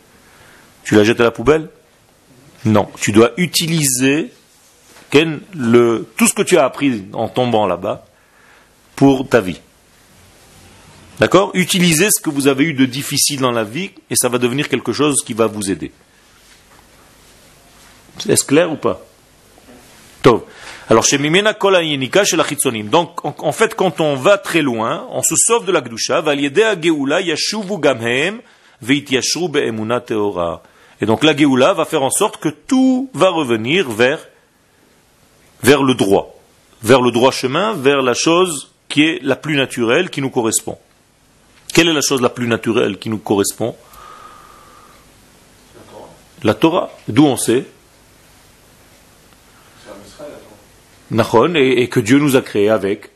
[0.82, 1.68] Tu la jettes à la poubelle?
[2.64, 4.32] Non, tu dois utiliser
[5.54, 8.04] le, tout ce que tu as appris en tombant là-bas
[8.96, 9.60] pour ta vie.
[11.20, 11.52] D'accord?
[11.54, 14.68] Utilisez ce que vous avez eu de difficile dans la vie et ça va devenir
[14.68, 15.92] quelque chose qui va vous aider.
[18.28, 19.00] Est-ce clair ou pas?
[20.88, 21.76] Alors, chez Mimena Kol
[22.24, 22.88] chez la Chitzonim.
[22.88, 26.22] Donc, en, en fait, quand on va très loin, on se sauve de la Gdusha,
[31.04, 34.26] Et donc, la Geula va faire en sorte que tout va revenir vers,
[35.62, 36.34] le droit.
[36.82, 40.78] Vers le droit chemin, vers la chose qui est la plus naturelle, qui nous correspond.
[41.74, 43.76] Quelle est la chose la plus naturelle qui nous correspond?
[46.42, 46.90] La Torah.
[47.06, 47.66] D'où on sait?
[51.54, 53.10] Et, et que Dieu nous a créé avec,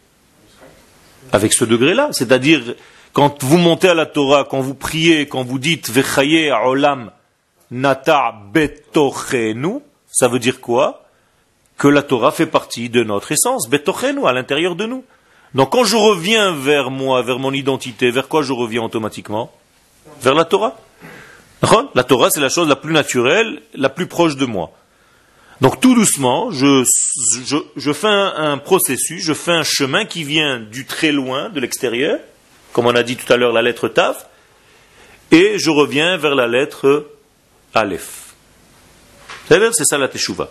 [1.33, 2.11] avec ce degré-là.
[2.13, 2.75] C'est-à-dire,
[3.15, 7.13] quand vous montez à la Torah, quand vous priez, quand vous dites Vechaye olam
[7.71, 11.05] nata betochenu, ça veut dire quoi?
[11.77, 15.05] Que la Torah fait partie de notre essence, betochenu, à l'intérieur de nous.
[15.55, 19.53] Donc quand je reviens vers moi, vers mon identité, vers quoi je reviens automatiquement?
[20.21, 20.77] Vers la Torah.
[21.95, 24.73] La Torah, c'est la chose la plus naturelle, la plus proche de moi.
[25.61, 26.85] Donc tout doucement, je,
[27.77, 32.21] je, fais un, processus, je fais un chemin qui vient du très loin, de l'extérieur,
[32.73, 34.29] comme on a dit tout à l'heure la lettre Taf,
[35.33, 37.07] et je reviens vers la lettre
[37.79, 38.35] Aleph.
[39.49, 40.49] C'est ça la Teshuvah.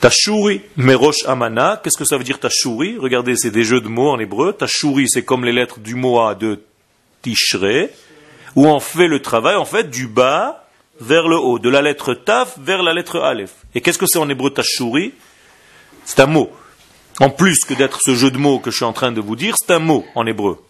[0.00, 2.98] Tashuri Merosh Amana, qu'est-ce que ça veut dire Tashuri?
[2.98, 4.52] Regardez, c'est des jeux de mots en hébreu.
[4.52, 6.62] Tashuri, c'est comme les lettres du Moa de
[7.22, 7.88] Tishre,
[8.54, 10.68] où on fait le travail, en fait, du bas
[11.00, 13.52] vers le haut, de la lettre Taf vers la lettre Aleph.
[13.74, 15.12] Et qu'est-ce que c'est en hébreu Tashuri?
[16.04, 16.50] C'est un mot.
[17.20, 19.36] En plus que d'être ce jeu de mots que je suis en train de vous
[19.36, 20.63] dire, c'est un mot en hébreu.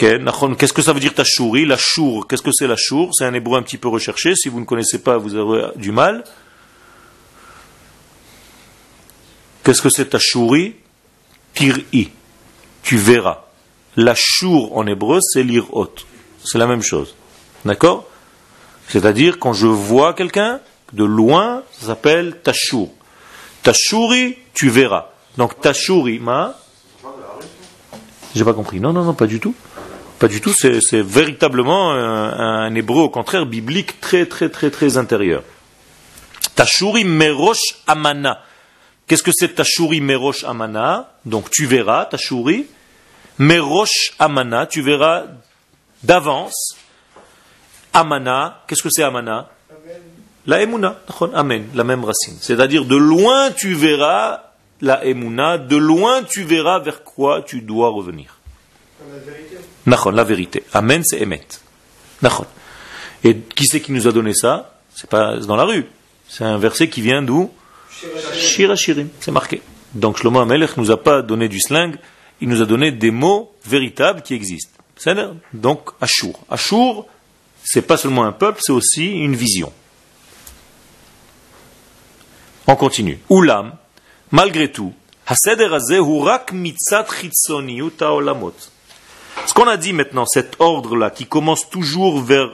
[0.00, 3.10] Qu'est-ce que ça veut dire Tashuri La chour, qu'est-ce que c'est la chour?
[3.14, 4.34] C'est un hébreu un petit peu recherché.
[4.34, 6.24] Si vous ne connaissez pas, vous aurez du mal.
[9.62, 10.76] Qu'est-ce que c'est Tashuri
[11.52, 12.10] Tir'i.
[12.82, 13.44] Tu verras.
[13.96, 15.92] La chour en hébreu, c'est l'irot.
[16.44, 17.14] C'est la même chose.
[17.66, 18.08] D'accord?
[18.88, 20.60] C'est-à-dire, quand je vois quelqu'un,
[20.94, 22.88] de loin, ça s'appelle Tashur.
[23.62, 25.10] Tashuri, tu verras.
[25.36, 26.56] Donc Tashuri, ma?
[28.34, 28.80] J'ai pas compris.
[28.80, 29.54] Non, non, non, pas du tout.
[30.20, 30.52] Pas du tout.
[30.52, 35.42] C'est véritablement un, hébreu, au contraire, biblique, très, très, très, très intérieur.
[36.54, 38.44] Tashuri merosh amana.
[39.08, 41.14] Qu'est-ce que c'est Tashuri merosh amana?
[41.24, 42.66] Donc tu verras, Tashuri.
[43.38, 45.24] Merosh amana, tu verras
[46.02, 46.76] d'avance
[47.92, 49.48] Amana, qu'est-ce que c'est Amana?
[50.46, 51.00] La Emuna,
[51.34, 52.36] Amen, la même racine.
[52.40, 57.90] C'est-à-dire de loin tu verras la Emuna, de loin tu verras vers quoi tu dois
[57.90, 58.38] revenir.
[59.00, 59.56] La vérité.
[60.12, 60.64] La vérité.
[60.72, 61.46] Amen, c'est Emet.
[63.24, 64.78] Et qui c'est qui nous a donné ça?
[64.94, 65.86] C'est pas dans la rue.
[66.28, 67.50] C'est un verset qui vient d'où?
[68.34, 69.08] Shirachirim.
[69.20, 69.62] C'est marqué.
[69.94, 71.96] Donc Shlomo Amelech nous a pas donné du slang,
[72.40, 74.78] il nous a donné des mots véritables qui existent.
[75.52, 76.38] Donc Ashur.
[76.48, 77.06] Ashur,
[77.64, 79.72] c'est pas seulement un peuple, c'est aussi une vision.
[82.66, 83.18] On continue.
[83.28, 83.74] Oulam,
[84.30, 84.94] malgré tout,
[89.46, 92.50] ce qu'on a dit maintenant, cet ordre-là qui commence toujours vers,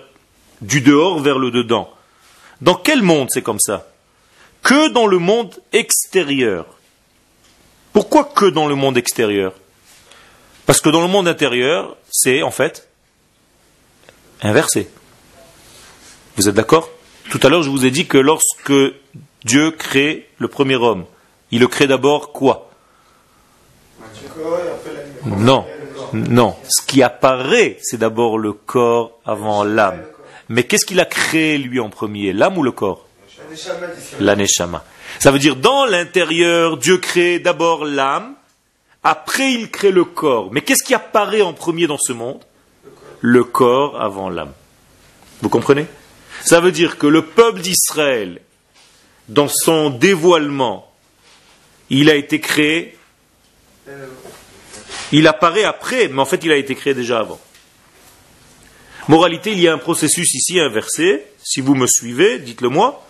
[0.61, 1.91] du dehors vers le dedans,
[2.61, 3.87] dans quel monde c'est comme ça?
[4.63, 6.67] Que dans le monde extérieur.
[7.93, 9.53] Pourquoi que dans le monde extérieur?
[10.65, 12.89] Parce que dans le monde intérieur, c'est en fait
[14.43, 14.89] inversé.
[16.37, 16.91] Vous êtes d'accord?
[17.31, 18.73] Tout à l'heure, je vous ai dit que lorsque
[19.45, 21.05] Dieu crée le premier homme,
[21.51, 22.71] il le crée d'abord quoi?
[25.25, 25.67] Non,
[26.13, 26.57] non.
[26.69, 30.03] Ce qui apparaît, c'est d'abord le corps avant l'âme.
[30.49, 32.33] Mais qu'est-ce qu'il a créé lui en premier?
[32.33, 33.07] L'âme ou le corps?
[34.21, 34.85] L'aneshama.
[35.19, 38.35] Ça veut dire dans l'intérieur, Dieu crée d'abord l'âme,
[39.03, 40.53] après il crée le corps.
[40.53, 42.43] Mais qu'est-ce qui apparaît en premier dans ce monde?
[43.21, 44.53] Le corps avant l'âme.
[45.43, 45.87] Vous comprenez?
[46.43, 48.41] Ça veut dire que le peuple d'Israël,
[49.29, 50.93] dans son dévoilement,
[51.91, 52.97] il a été créé,
[55.13, 57.41] il apparaît après, mais en fait il a été créé déjà avant.
[59.09, 63.07] Moralité, il y a un processus ici inversé, si vous me suivez, dites-le moi,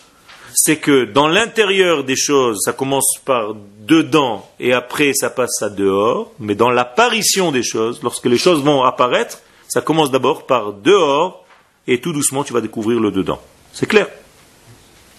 [0.53, 5.69] c'est que dans l'intérieur des choses, ça commence par dedans et après ça passe à
[5.69, 10.73] dehors, mais dans l'apparition des choses, lorsque les choses vont apparaître, ça commence d'abord par
[10.73, 11.45] dehors
[11.87, 13.41] et tout doucement tu vas découvrir le dedans.
[13.73, 14.07] C'est clair?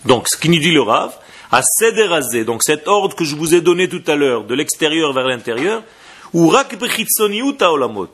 [0.04, 1.16] Donc, ce qui nous dit le Rav,
[1.50, 5.12] à Sederazé, donc cet ordre que je vous ai donné tout à l'heure, de l'extérieur
[5.12, 5.82] vers l'intérieur,
[6.34, 6.52] ou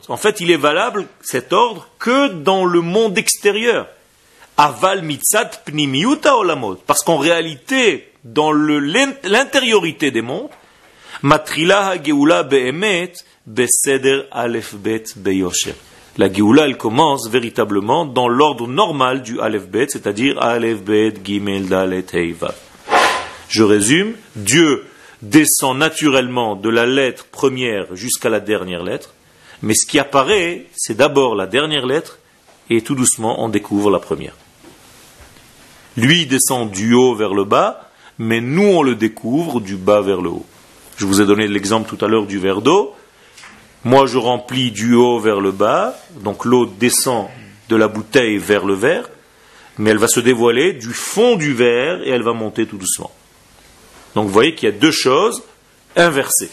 [0.07, 3.87] En fait, il est valable, cet ordre, que dans le monde extérieur.
[4.57, 6.75] Aval mitzat pnimiuta olamot.
[6.87, 10.49] Parce qu'en réalité, dans l'intériorité des mondes,
[11.21, 13.13] matrila be'emet
[13.45, 15.75] beseder aleph bet beyosher.
[16.17, 21.67] La Géoula, elle commence véritablement dans l'ordre normal du Aleph Bet, c'est-à-dire Aleph Bet Gimel
[21.67, 22.55] Dalet Hei Vav.
[23.49, 24.85] Je résume, Dieu
[25.21, 29.13] descend naturellement de la lettre première jusqu'à la dernière lettre,
[29.61, 32.19] mais ce qui apparaît, c'est d'abord la dernière lettre,
[32.69, 34.35] et tout doucement on découvre la première.
[35.97, 40.21] Lui descend du haut vers le bas, mais nous on le découvre du bas vers
[40.21, 40.45] le haut.
[40.97, 42.93] Je vous ai donné l'exemple tout à l'heure du verre d'eau.
[43.83, 47.27] Moi je remplis du haut vers le bas, donc l'eau descend
[47.69, 49.09] de la bouteille vers le verre,
[49.77, 53.11] mais elle va se dévoiler du fond du verre et elle va monter tout doucement.
[54.15, 55.43] Donc vous voyez qu'il y a deux choses
[55.95, 56.49] inversées.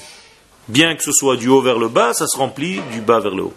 [0.69, 3.35] Bien que ce soit du haut vers le bas, ça se remplit du bas vers
[3.35, 3.55] le haut.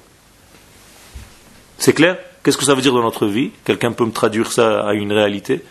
[1.77, 2.17] C'est clair?
[2.43, 3.51] Qu'est-ce que ça veut dire dans notre vie?
[3.63, 5.63] Quelqu'un peut me traduire ça à une réalité?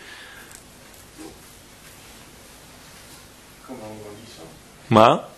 [4.89, 5.29] Ma?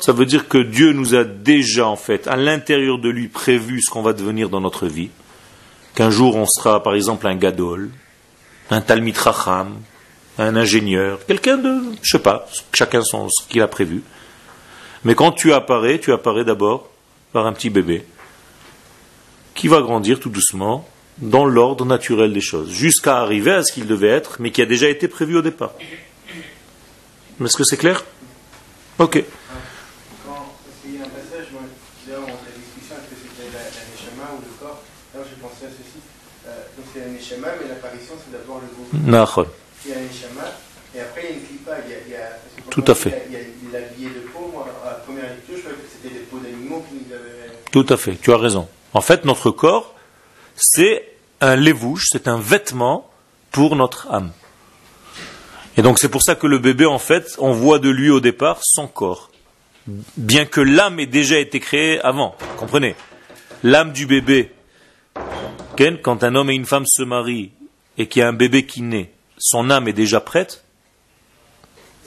[0.00, 3.80] Ça veut dire que Dieu nous a déjà, en fait, à l'intérieur de lui, prévu
[3.80, 5.10] ce qu'on va devenir dans notre vie.
[5.94, 7.90] Qu'un jour, on sera, par exemple, un gadol,
[8.70, 9.76] un talmid racham,
[10.38, 14.02] un ingénieur, quelqu'un de, je sais pas, chacun son, ce qu'il a prévu.
[15.04, 16.90] Mais quand tu apparais, tu apparais d'abord
[17.32, 18.04] par un petit bébé
[19.54, 20.86] qui va grandir tout doucement
[21.18, 24.66] dans l'ordre naturel des choses, jusqu'à arriver à ce qu'il devait être, mais qui a
[24.66, 25.72] déjà été prévu au départ.
[27.42, 28.04] Est-ce que c'est clair?
[28.98, 29.24] Ok.
[39.82, 40.04] Qu'il y a un
[42.76, 43.24] Tout à fait.
[43.28, 45.60] Il y a, il y a l'habillé de peau, moi, à la première lecture, je
[45.62, 47.50] croyais que c'était des peaux d'animaux qui nous avaient.
[47.72, 48.68] Tout à fait, tu as raison.
[48.92, 49.94] En fait, notre corps,
[50.54, 51.08] c'est
[51.40, 53.10] un lévouche, c'est un vêtement
[53.50, 54.30] pour notre âme.
[55.78, 58.20] Et donc c'est pour ça que le bébé, en fait, on voit de lui au
[58.20, 59.30] départ son corps.
[60.18, 62.36] Bien que l'âme ait déjà été créée avant.
[62.58, 62.94] Comprenez?
[63.62, 64.52] L'âme du bébé,
[65.76, 67.52] Ken, quand un homme et une femme se marient
[67.96, 70.62] et qu'il y a un bébé qui naît, son âme est déjà prête.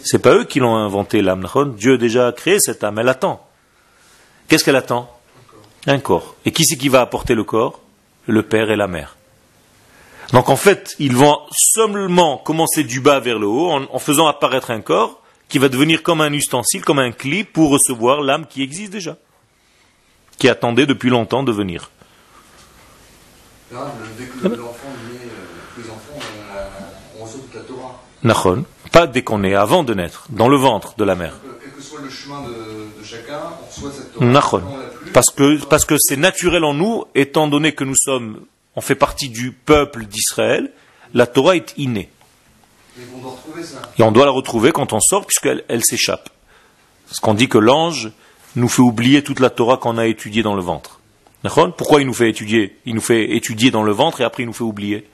[0.03, 1.47] C'est pas eux qui l'ont inventé l'âme.
[1.77, 3.45] Dieu a déjà créé cette âme, elle attend.
[4.47, 5.13] Qu'est-ce qu'elle attend?
[5.88, 6.35] Un corps.
[6.45, 7.79] Et qui c'est qui va apporter le corps?
[8.27, 9.17] Le père et la mère.
[10.33, 14.27] Donc en fait, ils vont seulement commencer du bas vers le haut en, en faisant
[14.27, 18.45] apparaître un corps qui va devenir comme un ustensile, comme un cli pour recevoir l'âme
[18.45, 19.17] qui existe déjà,
[20.38, 21.89] qui attendait depuis longtemps de venir.
[23.71, 27.62] Là, dès que l'enfant naît, euh, tous les enfants, on, a- on reçoit toute la
[27.62, 27.99] Torah.
[28.91, 31.36] Pas dès qu'on est, avant de naître, dans le ventre de la mère.
[31.62, 34.62] Quel que soit le chemin de, de chacun, on reçoit cette Torah.
[35.13, 38.41] Parce que parce que c'est naturel en nous, étant donné que nous sommes,
[38.75, 40.71] on fait partie du peuple d'Israël,
[41.13, 42.10] la Torah est innée.
[42.97, 43.82] Mais on doit retrouver ça.
[43.97, 46.30] Et on doit la retrouver quand on sort, puisqu'elle elle s'échappe.
[47.08, 48.12] Parce qu'on dit que l'ange
[48.56, 50.99] nous fait oublier toute la Torah qu'on a étudiée dans le ventre.
[51.78, 54.45] Pourquoi il nous fait étudier Il nous fait étudier dans le ventre et après il
[54.45, 55.08] nous fait oublier?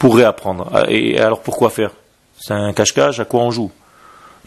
[0.00, 0.68] Pour réapprendre.
[0.74, 1.92] Ah, Et alors pourquoi faire?
[2.40, 3.70] C'est un cache-cache, à quoi on joue?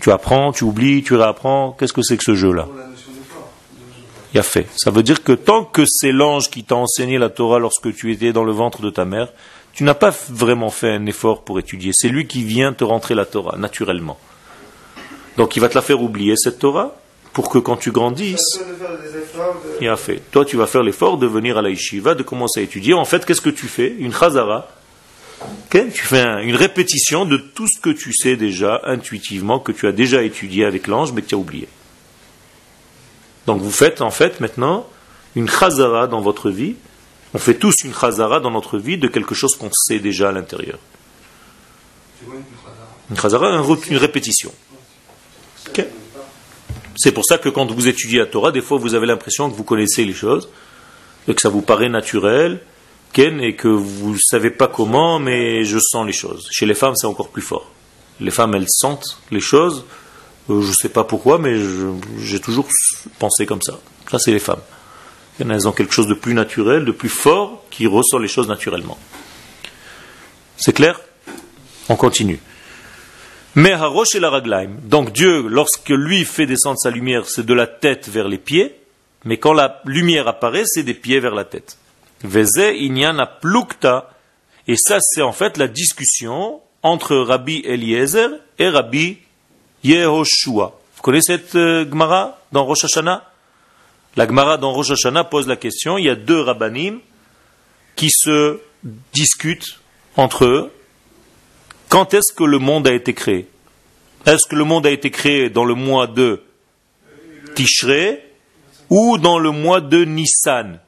[0.02, 1.76] Tu apprends, tu oublies, tu réapprends.
[1.80, 2.68] Qu'est-ce que c'est que ce jeu-là?
[4.34, 4.68] Il y a fait.
[4.76, 8.12] Ça veut dire que tant que c'est l'ange qui t'a enseigné la Torah lorsque tu
[8.12, 9.30] étais dans le ventre de ta mère,
[9.74, 11.92] tu n'as pas vraiment fait un effort pour étudier.
[11.94, 14.18] C'est lui qui vient te rentrer la Torah, naturellement.
[15.38, 16.96] Donc il va te la faire oublier, cette Torah,
[17.32, 18.60] pour que quand tu grandisses,
[19.82, 20.22] il a fait.
[20.32, 22.96] Toi, tu vas faire l'effort de venir à la yeshiva, de commencer à étudier.
[22.96, 23.96] En fait, qu'est-ce que tu fais?
[24.00, 24.68] Une chazara.
[25.72, 29.88] Tu fais un- une répétition de tout ce que tu sais déjà intuitivement, que tu
[29.88, 31.68] as déjà étudié avec l'ange, mais que tu as oublié.
[33.48, 34.88] Donc vous faites en fait maintenant
[35.36, 36.76] une chazara dans votre vie.
[37.34, 40.32] On fait tous une chazara dans notre vie de quelque chose qu'on sait déjà à
[40.32, 40.78] l'intérieur.
[43.10, 43.62] Une Chazara?
[43.90, 44.52] Une répétition.
[46.96, 49.56] C'est pour ça que quand vous étudiez la Torah, des fois vous avez l'impression que
[49.56, 50.48] vous connaissez les choses
[51.28, 52.62] et que ça vous paraît naturel,
[53.18, 56.48] Et que vous savez pas comment, mais je sens les choses.
[56.52, 57.70] Chez les femmes, c'est encore plus fort.
[58.20, 59.86] Les femmes, elles sentent les choses.
[60.50, 62.68] Euh, je sais pas pourquoi, mais je- j'ai toujours
[63.20, 63.80] pensé comme ça.
[64.10, 64.62] Ça, c'est les femmes.
[65.40, 68.98] Elles ont quelque chose de plus naturel, de plus fort, qui ressort les choses naturellement.
[70.58, 71.00] C'est clair?
[71.90, 72.40] On continue.
[73.56, 74.70] Mais Harosh et la Raglaim.
[74.84, 78.76] Donc Dieu, lorsque lui fait descendre sa lumière, c'est de la tête vers les pieds,
[79.26, 81.78] mais quand la lumière apparaît, c'est des pieds vers la tête.
[82.26, 82.46] Et
[84.78, 89.18] ça, c'est en fait la discussion entre Rabbi Eliezer et Rabbi
[89.84, 90.80] Yehoshua.
[90.96, 93.30] Vous connaissez cette euh, Gemara dans Rosh Hashanah?
[94.16, 97.00] La Gemara dans Rosh Hashanah pose la question, il y a deux rabbanim
[97.96, 98.60] qui se
[99.14, 99.80] discutent
[100.16, 100.72] entre eux.
[101.90, 103.48] Quand est-ce que le monde a été créé?
[104.26, 106.44] Est-ce que le monde a été créé dans le mois de
[107.56, 108.24] Tishré
[108.90, 110.80] ou dans le mois de Nissan?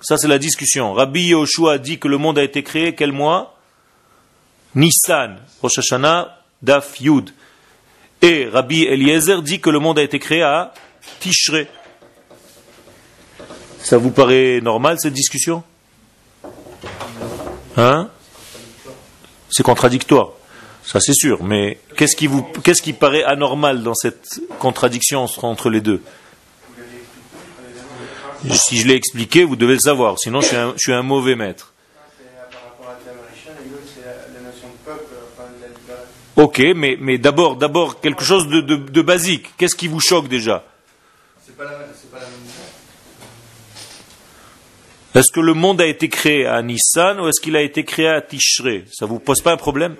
[0.00, 0.92] Ça, c'est la discussion.
[0.92, 3.56] Rabbi Yoshua dit que le monde a été créé quel mois?
[4.74, 7.30] Nissan, Rosh Hashanah, Daf Yud.
[8.22, 10.72] Et Rabbi Eliezer dit que le monde a été créé à
[11.18, 11.68] Tishré.
[13.82, 15.64] Ça vous paraît normal cette discussion?
[17.76, 18.08] Hein?
[19.48, 20.30] C'est contradictoire.
[20.84, 21.42] Ça c'est sûr.
[21.42, 26.02] Mais qu'est-ce qui, vous, qu'est-ce qui paraît anormal dans cette contradiction entre les deux?
[28.48, 30.18] Si je l'ai expliqué, vous devez le savoir.
[30.18, 31.72] Sinon, je suis un, mauvais maître.
[36.36, 39.50] Ok, mais, mais d'abord, d'abord quelque chose de, de, basique.
[39.58, 40.64] Qu'est-ce qui vous choque déjà?
[45.14, 48.08] Est-ce que le monde a été créé à Nissan ou est-ce qu'il a été créé
[48.08, 49.96] à Tishré Ça vous pose pas un problème?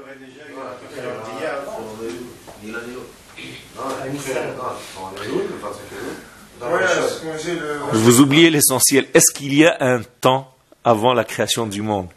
[7.92, 9.06] Vous oubliez l'essentiel.
[9.14, 10.52] Est-ce qu'il y a un temps
[10.84, 12.08] avant la création du monde?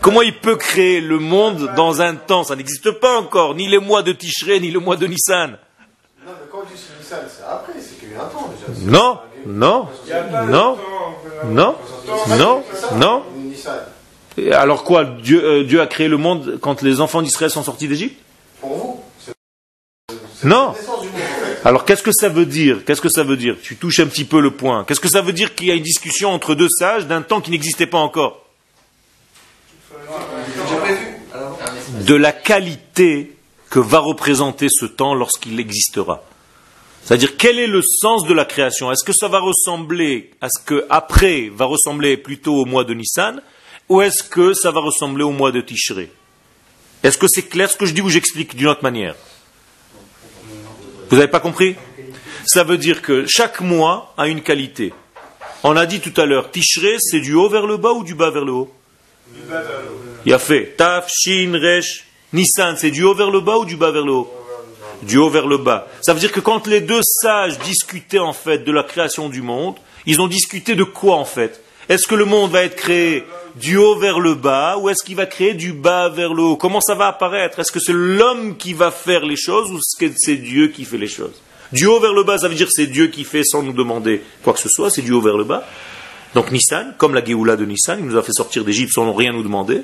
[0.00, 2.44] Comment il peut créer le monde dans un temps?
[2.44, 5.50] Ça n'existe pas encore, ni les mois de Tishré, ni le mois de Nissan.
[5.50, 5.56] Non,
[6.26, 8.90] mais quand on dit Nissan, c'est après, c'est qu'il y a eu un temps déjà.
[8.90, 9.88] Non, non,
[10.48, 10.76] non,
[11.46, 12.62] non,
[12.96, 13.22] non,
[14.52, 17.88] Alors quoi Dieu, euh, Dieu a créé le monde quand les enfants d'Israël sont sortis
[17.88, 18.20] d'Égypte?
[18.60, 19.04] Pour vous,
[20.44, 20.74] Non.
[21.64, 22.84] Alors qu'est-ce que ça veut dire?
[22.86, 23.56] Qu'est-ce que ça veut dire?
[23.62, 24.84] Tu touches un petit peu le point.
[24.84, 27.40] Qu'est-ce que ça veut dire qu'il y a une discussion entre deux sages d'un temps
[27.40, 28.46] qui n'existait pas encore?
[32.00, 33.36] De la qualité
[33.68, 36.24] que va représenter ce temps lorsqu'il existera.
[37.04, 38.90] C'est-à-dire quel est le sens de la création?
[38.90, 42.94] Est-ce que ça va ressembler à ce que après va ressembler plutôt au mois de
[42.94, 43.40] Nissan
[43.88, 46.10] ou est-ce que ça va ressembler au mois de Tishré
[47.02, 49.14] Est-ce que c'est clair ce que je dis ou j'explique d'une autre manière?
[51.10, 51.74] Vous n'avez pas compris?
[52.46, 54.94] Ça veut dire que chaque mois a une qualité.
[55.64, 58.14] On a dit tout à l'heure, Tishré, c'est du haut vers le bas ou du
[58.14, 58.72] bas vers le haut.
[60.24, 63.76] Il a fait Taf, Shin, Resh, Nissan, c'est du haut vers le bas ou du
[63.76, 64.32] bas vers le haut?
[65.02, 65.88] Du haut vers le bas.
[66.00, 69.42] Ça veut dire que quand les deux sages discutaient en fait de la création du
[69.42, 69.74] monde,
[70.06, 71.60] ils ont discuté de quoi en fait?
[71.88, 73.24] Est-ce que le monde va être créé
[73.56, 76.56] du haut vers le bas ou est-ce qu'il va créer du bas vers le haut?
[76.56, 77.58] Comment ça va apparaître?
[77.58, 80.84] Est-ce que c'est l'homme qui va faire les choses ou est-ce que c'est Dieu qui
[80.84, 81.40] fait les choses?
[81.72, 84.22] Du haut vers le bas, ça veut dire c'est Dieu qui fait sans nous demander
[84.42, 85.66] quoi que ce soit, c'est du haut vers le bas.
[86.34, 89.32] Donc Nissan, comme la Géoula de Nissan, il nous a fait sortir d'Égypte sans rien
[89.32, 89.82] nous demander.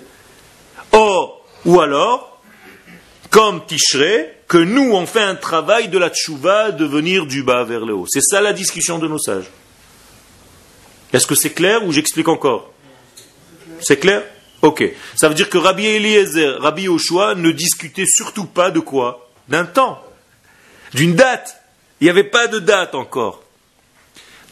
[0.93, 2.41] Or, ou alors,
[3.31, 7.65] comme Tishré, que nous on fait un travail de la tchouva de venir du bas
[7.65, 8.07] vers le haut.
[8.09, 9.51] C'est ça la discussion de nos sages.
[11.13, 12.73] Est-ce que c'est clair ou j'explique encore?
[13.81, 14.23] C'est clair?
[14.63, 14.85] Ok.
[15.15, 19.29] Ça veut dire que Rabbi Eliezer, Rabbi Yoshua ne discutaient surtout pas de quoi?
[19.49, 20.03] D'un temps,
[20.95, 21.57] d'une date.
[22.01, 23.43] Il n'y avait pas de date encore.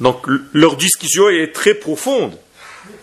[0.00, 2.36] Donc leur discussion est très profonde.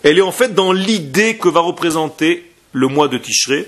[0.02, 3.66] Elle est en fait dans l'idée que va représenter le mois de Tishré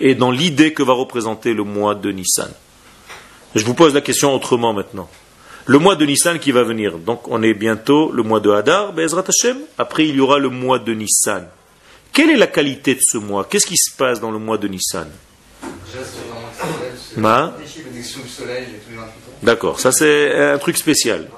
[0.00, 2.50] et dans l'idée que va représenter le mois de Nissan.
[3.54, 5.08] Je vous pose la question autrement maintenant.
[5.66, 8.92] Le mois de Nissan qui va venir, donc on est bientôt le mois de Hadar,
[8.92, 9.58] Bezrat Hashem.
[9.78, 11.46] Après il y aura le mois de Nissan.
[12.12, 13.46] Quelle est la qualité de ce mois?
[13.48, 15.08] Qu'est-ce qui se passe dans le mois de Nissan?
[15.62, 16.92] Déjà, c'est vraiment exceptionnel.
[17.14, 17.38] C'est Ma?
[17.38, 19.12] La bénédiction du soleil et tous les 28 ans.
[19.42, 21.28] D'accord, ça c'est un truc spécial.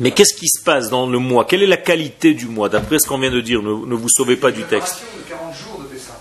[0.00, 1.44] Mais qu'est-ce qui se passe dans le mois?
[1.44, 2.68] Quelle est la qualité du mois?
[2.68, 4.96] D'après ce qu'on vient de dire, ne, ne vous sauvez pas du texte.
[4.96, 6.18] Préparation de 40 jours de Pessah.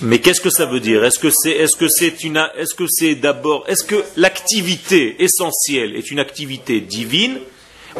[0.00, 1.04] De- Mais qu'est-ce que ça veut dire?
[1.04, 6.18] Est-ce que c'est est-ce une est-ce que c'est d'abord est-ce que l'activité essentielle est une
[6.18, 7.38] activité divine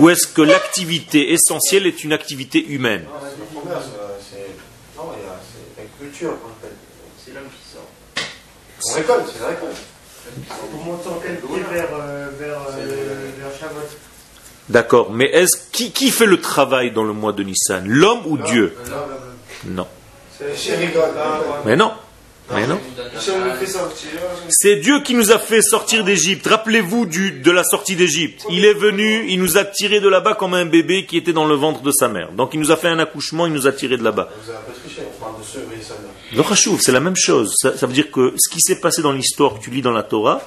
[0.00, 3.86] ou est-ce que l'activité essentielle est une activité humaine Non, c'est le commerce,
[4.30, 4.96] c'est.
[4.96, 6.76] Non, il y a- c'est l'agriculture qu'on appelle.
[7.24, 7.88] C'est l'homme qui sort.
[8.90, 9.76] On récolte, c'est la récolte.
[10.70, 13.80] Pour monter en qualité vers, euh, vers, euh, vers Shavuot.
[14.68, 17.84] D'accord, mais est-ce qui, qui fait le travail dans le mois de Nissan?
[17.86, 18.76] L'homme ou Dieu?
[19.64, 19.86] Non.
[21.64, 21.92] Mais non.
[22.54, 22.78] Mais non.
[24.48, 26.46] C'est Dieu qui nous a fait sortir d'Égypte.
[26.46, 28.44] Rappelez-vous de la sortie d'Égypte.
[28.50, 31.46] Il est venu, il nous a tiré de là-bas comme un bébé qui était dans
[31.46, 32.32] le ventre de sa mère.
[32.32, 34.28] Donc il nous a fait un accouchement, il nous a tiré de là-bas.
[34.42, 36.10] Vous avez un peu triché, on parle de ceux, oui, ça vient.
[36.36, 36.42] Le
[36.80, 37.54] c'est la même chose.
[37.58, 39.92] Ça, ça veut dire que ce qui s'est passé dans l'histoire que tu lis dans
[39.92, 40.42] la Torah,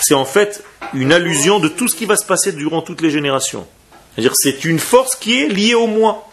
[0.00, 0.62] c'est en fait
[0.94, 3.66] une allusion de tout ce qui va se passer durant toutes les générations.
[4.14, 6.28] C'est-à-dire c'est une force qui est liée au mois.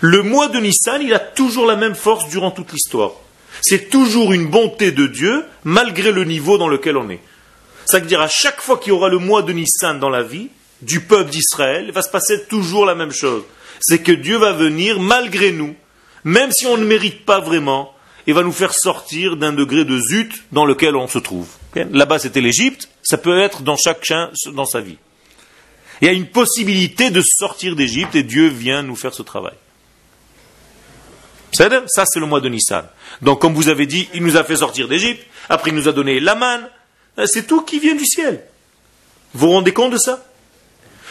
[0.00, 3.12] Le mois de Nissan, il a toujours la même force durant toute l'histoire.
[3.62, 7.20] C'est toujours une bonté de Dieu, malgré le niveau dans lequel on est.
[7.86, 10.22] Ça veut dire à chaque fois qu'il y aura le mois de Nissan dans la
[10.22, 10.48] vie
[10.82, 13.44] du peuple d'Israël, il va se passer toujours la même chose.
[13.80, 15.74] c'est que Dieu va venir malgré nous,
[16.24, 17.94] même si on ne mérite pas vraiment,
[18.26, 21.48] et va nous faire sortir d'un degré de zut dans lequel on se trouve.
[21.74, 24.98] Là-bas c'était l'Égypte, ça peut être dans chacun dans sa vie.
[26.00, 29.54] Il y a une possibilité de sortir d'Égypte et Dieu vient nous faire ce travail.
[31.52, 32.84] Ça, c'est le mois de Nissan.
[33.20, 35.92] Donc, comme vous avez dit, il nous a fait sortir d'Égypte, après il nous a
[35.92, 36.68] donné la manne.
[37.26, 38.42] C'est tout qui vient du ciel.
[39.34, 40.24] Vous vous rendez compte de ça?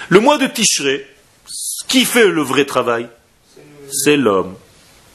[0.09, 1.07] Le mois de Tishré,
[1.87, 3.07] qui fait le vrai travail
[3.91, 4.55] C'est l'homme.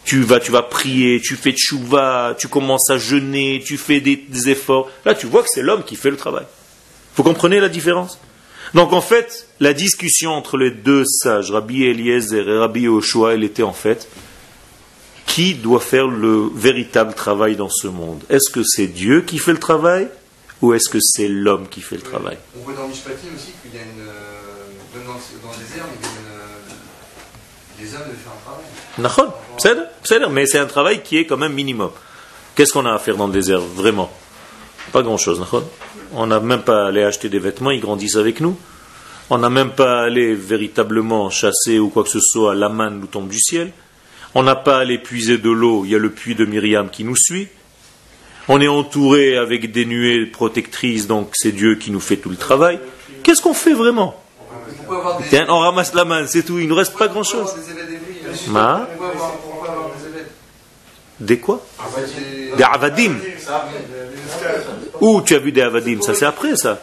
[0.05, 4.14] Tu vas, tu vas prier, tu fais tchouva, tu commences à jeûner, tu fais des,
[4.14, 4.89] des efforts.
[5.05, 6.47] Là, tu vois que c'est l'homme qui fait le travail.
[7.16, 8.20] Vous comprenez la différence?
[8.74, 13.43] Donc, en fait, la discussion entre les deux sages, Rabbi Eliezer et Rabbi Yoshua, elle
[13.43, 14.09] était en fait
[15.27, 18.22] qui doit faire le véritable travail dans ce monde?
[18.31, 20.09] Est-ce que c'est Dieu qui fait le travail
[20.62, 22.39] ou est-ce que c'est l'homme qui fait le travail?
[22.59, 24.01] On voit dans Mishpatim aussi qu'il y a une.
[24.01, 26.27] euh, Dans, dans le désert, il y a une.
[27.79, 30.33] Les hommes de faire un travail.
[30.33, 31.91] Mais c'est un travail qui est quand même minimum.
[32.55, 34.11] Qu'est-ce qu'on a à faire dans le désert, vraiment?
[34.93, 35.45] Pas grand-chose,
[36.14, 38.57] On n'a même pas à aller acheter des vêtements, ils grandissent avec nous.
[39.29, 42.89] On n'a même pas à aller véritablement chasser ou quoi que ce soit, la main
[42.91, 43.72] nous tombe du ciel.
[44.39, 46.91] On n'a pas à aller puiser de l'eau, il y a le puits de Myriam
[46.91, 47.49] qui nous suit.
[48.49, 52.37] On est entouré avec des nuées protectrices, donc c'est Dieu qui nous fait tout le
[52.37, 52.78] travail.
[53.22, 54.14] Qu'est-ce qu'on fait vraiment
[55.49, 57.55] On ramasse la main, c'est tout, il ne nous reste pas grand-chose.
[61.18, 61.64] Des des quoi
[62.59, 63.14] Des- avadim.
[65.01, 66.78] Où tu as vu des avadim Ça c'est après ça.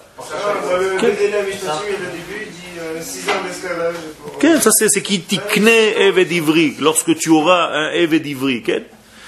[3.04, 3.96] 6 ans d'esclavage.
[4.40, 6.80] Quel Ça c'est qui tikne eved.
[6.80, 8.28] Lorsque tu auras un eved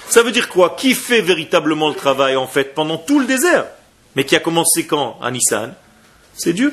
[0.08, 0.76] Ça veut dire quoi?
[0.76, 3.66] Qui fait véritablement le travail en fait pendant tout le désert?
[4.14, 5.18] Mais qui a commencé quand?
[5.22, 5.74] À Nissan.
[6.34, 6.72] C'est Dieu.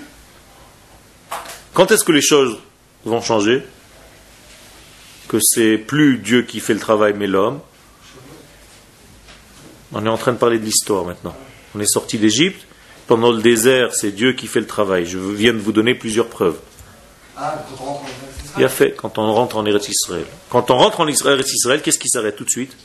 [1.74, 2.58] Quand est-ce que les choses
[3.06, 3.64] vont changer?
[5.28, 7.60] Que c'est plus Dieu qui fait le travail mais l'homme.
[9.92, 11.36] On est en train de parler de l'histoire maintenant.
[11.76, 12.66] On est sorti d'Égypte.
[13.08, 15.06] Pendant le désert, c'est Dieu qui fait le travail.
[15.06, 16.58] Je viens de vous donner plusieurs preuves.
[17.36, 18.08] Ah, quand on rentre en
[18.38, 20.26] c'est ça Il a fait quand on rentre en Eretz Israël.
[20.50, 22.76] Quand on rentre en Eretz Israël, qu'est-ce qui s'arrête tout de suite?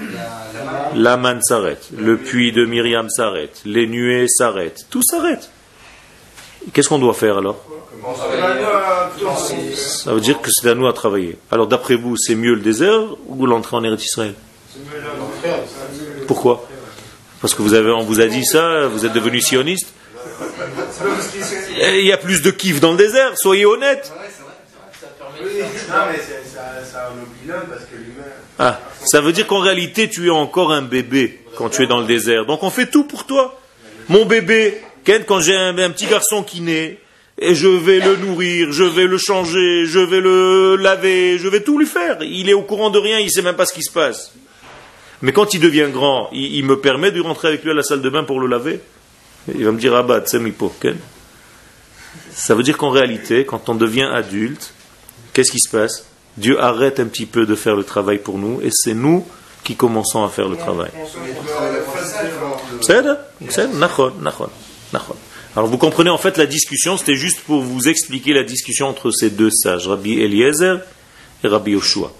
[0.00, 0.78] La, la main.
[0.94, 5.50] La manne s'arrête, le puits de Myriam s'arrête, les nuées s'arrêtent, tout s'arrête.
[6.72, 7.62] Qu'est-ce qu'on doit faire alors?
[9.76, 11.38] Ça veut dire que c'est à nous à travailler.
[11.52, 14.34] Alors d'après vous, c'est mieux le désert ou l'entrée en Eretz Israël?
[16.26, 16.66] Pourquoi?
[17.40, 19.92] Parce que vous avez, on vous a dit ça, vous êtes devenu sioniste
[21.98, 24.12] Il y a plus de kiff dans le désert, soyez honnêtes.
[28.58, 32.00] Ah, ça veut dire qu'en réalité, tu es encore un bébé quand tu es dans
[32.00, 32.46] le désert.
[32.46, 33.60] Donc on fait tout pour toi.
[34.08, 36.98] Mon bébé, Ken, quand j'ai un, un petit garçon qui naît,
[37.38, 41.60] et je vais le nourrir, je vais le changer, je vais le laver, je vais
[41.60, 42.18] tout lui faire.
[42.22, 44.32] Il est au courant de rien, il sait même pas ce qui se passe.
[45.20, 47.82] Mais quand il devient grand, il, il me permet de rentrer avec lui à la
[47.82, 48.80] salle de bain pour le laver.
[49.48, 49.92] Il va me dire.
[52.32, 54.72] Ça veut dire qu'en réalité, quand on devient adulte,
[55.32, 56.06] qu'est-ce qui se passe?
[56.36, 59.26] Dieu arrête un petit peu de faire le travail pour nous et c'est nous
[59.62, 60.90] qui commençons à faire le travail.
[65.56, 69.12] Alors vous comprenez en fait la discussion, c'était juste pour vous expliquer la discussion entre
[69.12, 70.80] ces deux sages, Rabbi Eliezer
[71.44, 72.12] et Rabbi Yoshua.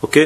[0.00, 0.18] Ok?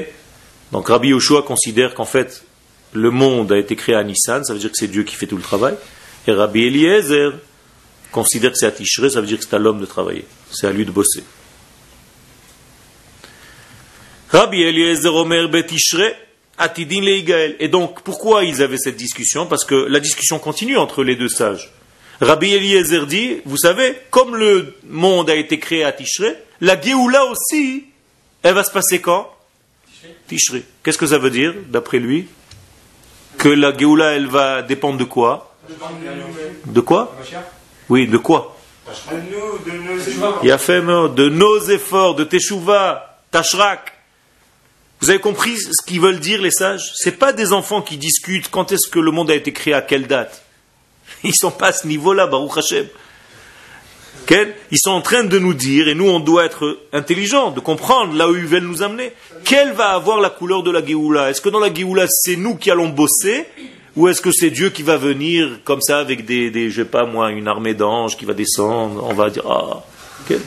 [0.71, 2.45] Donc Rabbi Yoshua considère qu'en fait
[2.93, 5.27] le monde a été créé à Nissan, ça veut dire que c'est Dieu qui fait
[5.27, 5.75] tout le travail.
[6.27, 7.33] Et Rabbi Eliezer
[8.11, 10.25] considère que c'est à Tishré, ça veut dire que c'est à l'homme de travailler.
[10.51, 11.23] C'est à lui de bosser.
[14.31, 15.49] Rabbi Eliezer Omer
[16.59, 17.57] Atidin Leigael.
[17.61, 19.47] Et donc, pourquoi ils avaient cette discussion?
[19.47, 21.71] Parce que la discussion continue entre les deux sages.
[22.21, 27.27] Rabbi Eliezer dit, vous savez, comme le monde a été créé à Tishré, la Géoula
[27.27, 27.85] aussi,
[28.43, 29.31] elle va se passer quand?
[30.27, 30.63] Tishré.
[30.83, 32.27] Qu'est-ce que ça veut dire, d'après lui?
[33.37, 35.56] Que la Géoula, elle va dépendre de quoi?
[36.67, 37.17] De quoi
[37.89, 38.57] Oui, de quoi
[39.11, 40.41] De nous, de nos efforts.
[40.43, 43.93] il a fait de nos efforts, de Teshuvah, Tashrak.
[45.01, 46.93] Vous avez compris ce qu'ils veulent dire les sages?
[46.95, 49.83] C'est pas des enfants qui discutent quand est-ce que le monde a été créé, à
[49.83, 50.43] quelle date.
[51.25, 52.87] Ils sont pas à ce niveau-là, Baruch Hashem.
[54.71, 58.15] Ils sont en train de nous dire, et nous on doit être intelligents, de comprendre
[58.15, 59.13] là où ils veulent nous amener,
[59.45, 61.31] quelle va avoir la couleur de la Géoula?
[61.31, 63.47] Est-ce que dans la Géoula c'est nous qui allons bosser
[63.97, 66.89] ou est-ce que c'est Dieu qui va venir comme ça avec des, des je sais
[66.89, 69.83] pas moi, une armée d'anges qui va descendre On va dire, ah,
[70.29, 70.43] quel-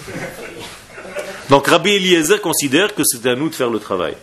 [1.50, 4.16] Donc Rabbi Eliezer considère que c'est à nous de faire le travail.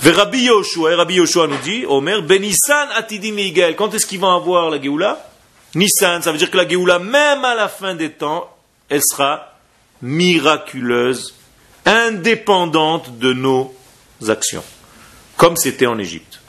[0.00, 3.74] Ve Rabbi Yoshua, et Rabbi Yoshua nous dit, Omer, Ben Nissan Atidim Yigael.
[3.76, 5.30] Quand est-ce qu'ils vont avoir la Géoula?
[5.74, 8.48] Nissan, ça veut dire que la Géoula, même à la fin des temps,
[8.88, 9.52] elle sera
[10.02, 11.34] miraculeuse
[11.86, 13.74] indépendante de nos
[14.28, 14.62] actions,
[15.36, 16.40] comme c'était en Égypte.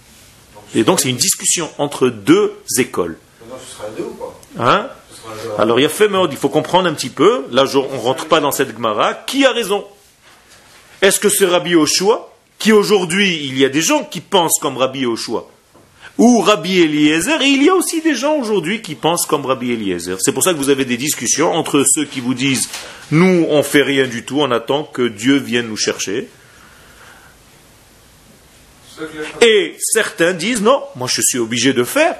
[0.74, 3.18] Et donc c'est une discussion entre deux écoles.
[3.42, 4.40] Maintenant, ce sera un deux ou pas?
[4.60, 4.90] Hein?
[4.90, 5.62] Un.
[5.62, 8.26] Alors il y a fait il faut comprendre un petit peu, là on ne rentre
[8.26, 9.86] pas dans cette Gemara, qui a raison?
[11.02, 14.78] Est-ce que c'est Rabbi Yoshua, qui aujourd'hui, il y a des gens qui pensent comme
[14.78, 15.48] Rabbi Yoshua,
[16.18, 19.72] ou Rabbi Eliezer, et il y a aussi des gens aujourd'hui qui pensent comme Rabbi
[19.72, 20.18] Eliezer.
[20.20, 22.70] C'est pour ça que vous avez des discussions entre ceux qui vous disent,
[23.12, 26.30] nous on fait rien du tout, on attend que Dieu vienne nous chercher,
[29.42, 32.16] et certains disent, non, moi je suis obligé de faire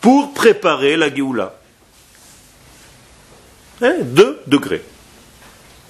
[0.00, 1.54] pour préparer la Géoula.
[3.80, 4.82] Hein, deux degrés.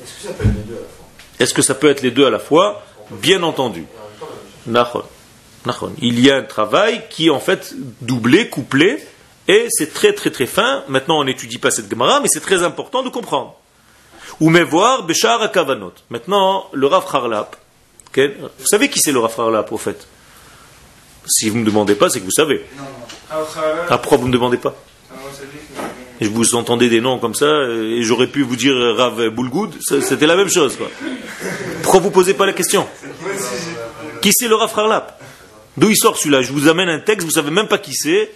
[0.02, 1.32] Est-ce que ça peut être les deux à la fois?
[1.40, 2.84] Est-ce que ça peut être les deux à la fois?
[3.10, 3.86] Bien entendu.
[6.00, 9.02] Il y a un travail qui est en fait doublé, couplé,
[9.48, 10.84] et c'est très très très fin.
[10.88, 13.54] Maintenant, on n'étudie pas cette Gemara, mais c'est très important de comprendre.
[14.40, 15.94] Ou mais voir Béchar à Kavanot.
[16.10, 17.56] Maintenant, le Rav Harlap.
[18.16, 20.06] Vous savez qui c'est le au fait
[21.26, 22.64] Si vous ne me demandez pas, c'est que vous savez.
[23.30, 23.36] Ah,
[23.90, 24.74] Ah, pourquoi vous ne me demandez pas?
[26.20, 29.28] Et je vous entendez des noms comme ça, euh, et j'aurais pu vous dire Rav
[29.28, 30.76] Boulgoud, c'était la même chose.
[30.76, 30.88] Quoi.
[31.82, 32.88] Pourquoi vous posez pas la question?
[34.20, 35.20] Qui c'est le Rav Harlap
[35.76, 36.42] D'où il sort celui-là?
[36.42, 38.32] Je vous amène un texte, vous savez même pas qui c'est.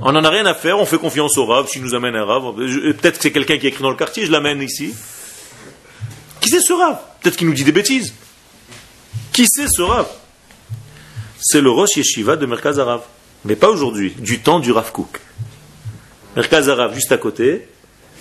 [0.00, 2.24] On n'en a rien à faire, on fait confiance au Rav, s'il nous amène un
[2.24, 2.54] Rav.
[2.54, 4.94] Peut-être que c'est quelqu'un qui écrit dans le quartier, je l'amène ici.
[6.40, 6.96] Qui c'est ce Rav?
[7.20, 8.14] Peut-être qu'il nous dit des bêtises.
[9.36, 10.06] Qui c'est ce Rav?
[11.38, 13.02] C'est le Rosh Yeshiva de Merkaz Arav.
[13.44, 15.20] Mais pas aujourd'hui, du temps du Rav Kook.
[16.36, 17.68] Merkaz Arav juste à côté.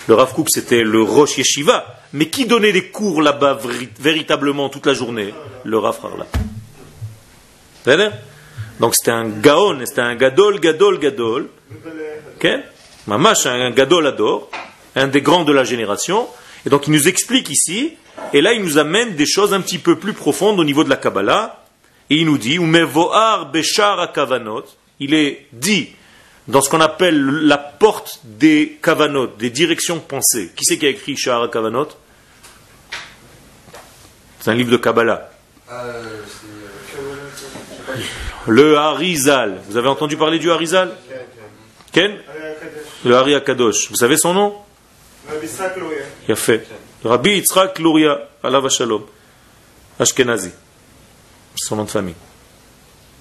[0.10, 2.02] Le Rav c'était le Rosh Yeshiva.
[2.12, 5.34] Mais qui donnait les cours là-bas véri- véritablement toute la journée?
[5.64, 6.28] Le Rav Harla.
[8.82, 11.48] Donc c'était un Gaon, c'était un Gadol, Gadol, Gadol.
[12.36, 12.48] Ok?
[13.08, 14.52] Mamash, un Gadol Ador,
[14.98, 16.28] un des grands de la génération.
[16.66, 17.94] Et donc il nous explique ici,
[18.34, 20.90] et là il nous amène des choses un petit peu plus profondes au niveau de
[20.90, 21.62] la Kabbalah.
[22.10, 22.60] Et il nous dit,
[25.00, 25.90] il est dit
[26.48, 30.52] dans ce qu'on appelle la porte des Kavanot, des directions pensées.
[30.56, 31.88] Qui c'est qui a écrit Shahar Kavanot
[34.40, 35.32] C'est un livre de Kabbalah.
[35.72, 36.04] Euh,
[38.48, 39.62] Le Harizal.
[39.68, 40.92] Vous avez entendu parler du Harizal?
[41.92, 42.16] Ken?
[43.04, 43.90] Le Hari Akadosh.
[43.90, 44.56] Vous savez son nom?
[46.28, 46.68] Il a fait.
[47.06, 49.04] Rabbi Yitzhak Luria, Allah Shalom.
[50.00, 50.50] Ashkenazi.
[51.56, 52.16] Son nom de famille.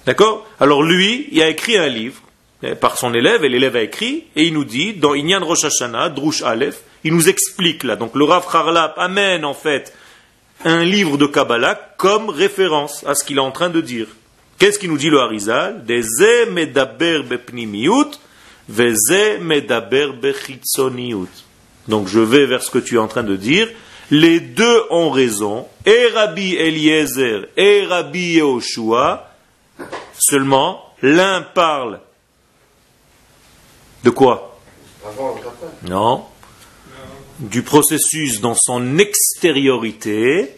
[0.05, 0.45] D'accord?
[0.59, 2.21] Alors lui, il a écrit un livre
[2.63, 5.65] eh, par son élève, et l'élève a écrit, et il nous dit, dans Inyan Rosh
[5.65, 7.95] Hashanah, Drush Aleph, il nous explique là.
[7.95, 9.93] Donc le Rav Harlap amène en fait
[10.63, 14.07] un livre de Kabbalah comme référence à ce qu'il est en train de dire.
[14.57, 15.83] Qu'est-ce qu'il nous dit le Harizal?
[16.51, 18.17] Medaber bepnimiut,
[18.67, 21.44] veze medaber bechitzoniut.
[21.87, 23.69] Donc je vais vers ce que tu es en train de dire.
[24.11, 29.31] Les deux ont raison, et Rabbi Eliezer et Rabbi Yehoshua.
[30.17, 31.99] Seulement, l'un parle
[34.03, 34.59] de quoi?
[35.87, 36.23] Non.
[37.39, 40.55] Du processus dans son extériorité,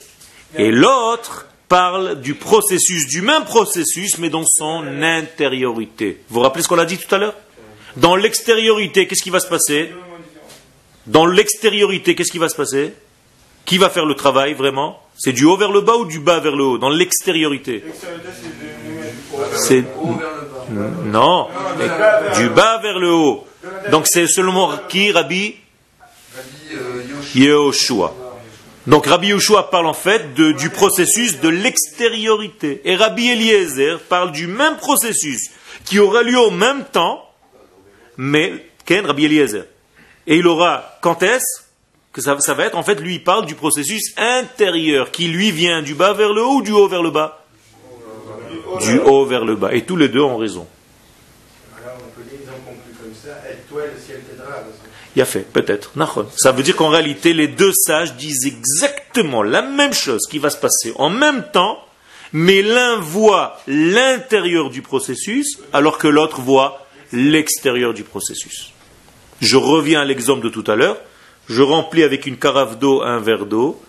[0.55, 6.21] et l'autre parle du processus, du même processus, mais dans son intériorité.
[6.30, 7.36] Vous vous rappelez ce qu'on a dit tout à l'heure?
[7.95, 9.91] Dans l'extériorité, qu'est-ce qui va se passer?
[11.08, 12.93] Dans l'extériorité, qu'est-ce qui va se passer?
[13.66, 15.01] Qui va faire le travail vraiment?
[15.18, 16.78] C'est du haut vers le bas ou du bas vers le haut?
[16.78, 17.84] Dans l'extériorité.
[19.55, 19.84] C'est
[21.05, 21.47] non,
[22.38, 23.45] du bas vers le haut.
[23.91, 25.55] Donc c'est seulement qui Rabbi?
[26.36, 27.01] Rabbi euh.
[27.36, 28.14] Yehoshua.
[28.86, 32.82] Donc Rabbi Yehoshua parle en fait de- du processus de l'extériorité.
[32.86, 35.49] Et Rabbi Eliezer parle du même processus
[35.86, 37.24] qui aura lieu au même temps,
[38.18, 38.53] mais
[38.86, 39.66] Ken, Rabbi Eliezer.
[40.28, 41.61] Et il aura, quand est-ce
[42.11, 45.51] que ça, ça va être En fait, lui, il parle du processus intérieur qui lui
[45.51, 47.45] vient du bas vers le haut ou du haut vers le bas?
[48.82, 49.73] Du haut vers le bas.
[49.73, 50.67] Et tous les deux ont raison.
[55.15, 55.93] Il a fait, peut-être.
[56.36, 60.49] Ça veut dire qu'en réalité, les deux sages disent exactement la même chose qui va
[60.49, 61.80] se passer en même temps,
[62.34, 68.73] mais l'un voit l'intérieur du processus, alors que l'autre voit l'extérieur du processus.
[69.41, 70.97] Je reviens à l'exemple de tout à l'heure.
[71.49, 73.79] Je remplis avec une carafe d'eau un verre d'eau.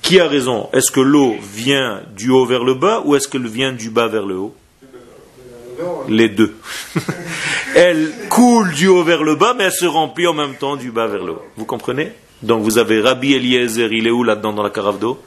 [0.00, 0.68] Qui a raison?
[0.72, 4.08] Est-ce que l'eau vient du haut vers le bas ou est-ce qu'elle vient du bas
[4.08, 4.54] vers le haut?
[6.08, 6.54] Les deux.
[7.74, 10.90] elle coule du haut vers le bas, mais elle se remplit en même temps du
[10.90, 11.42] bas vers le haut.
[11.56, 12.12] Vous comprenez?
[12.42, 15.20] Donc vous avez Rabbi Eliezer, il est où là-dedans dans la carafe d'eau?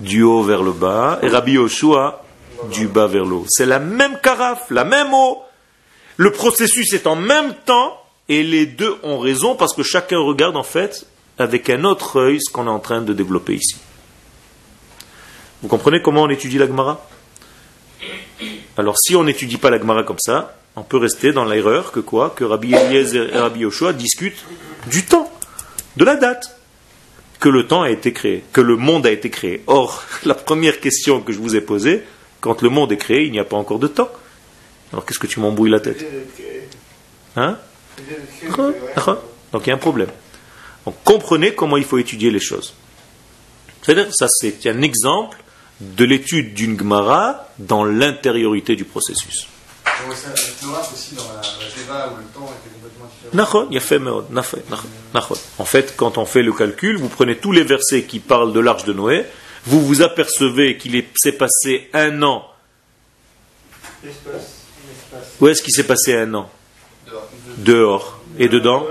[0.00, 1.20] Du haut vers le bas.
[1.22, 2.22] Et Rabbi Yoshua,
[2.70, 3.46] du bas vers le haut.
[3.48, 5.42] C'est la même carafe, la même eau.
[6.16, 10.56] Le processus est en même temps, et les deux ont raison parce que chacun regarde
[10.56, 11.06] en fait
[11.38, 13.76] avec un autre œil ce qu'on est en train de développer ici.
[15.62, 17.06] Vous comprenez comment on étudie la Gemara?
[18.76, 22.00] Alors si on n'étudie pas la Gemara comme ça, on peut rester dans l'erreur que
[22.00, 22.34] quoi?
[22.36, 24.44] Que Rabbi Eliezer et Rabbi Yoshua discutent
[24.86, 25.30] du temps,
[25.96, 26.58] de la date
[27.40, 29.62] que le temps a été créé, que le monde a été créé.
[29.66, 32.02] Or, la première question que je vous ai posée,
[32.40, 34.10] quand le monde est créé, il n'y a pas encore de temps.
[34.94, 36.06] Alors qu'est-ce que tu m'embrouilles la tête
[37.34, 37.58] Hein
[39.52, 40.10] Donc il y a un problème.
[40.86, 42.74] Donc comprenez comment il faut étudier les choses.
[43.82, 45.38] C'est-à-dire, ça c'est un exemple
[45.80, 49.48] de l'étude d'une Gemara dans l'intériorité du processus.
[55.58, 58.60] En fait, quand on fait le calcul, vous prenez tous les versets qui parlent de
[58.60, 59.26] l'arche de Noé,
[59.66, 62.46] vous vous apercevez qu'il s'est passé un an.
[65.40, 66.50] Où est-ce qu'il s'est passé un an
[67.58, 68.20] Dehors.
[68.38, 68.86] Et dedans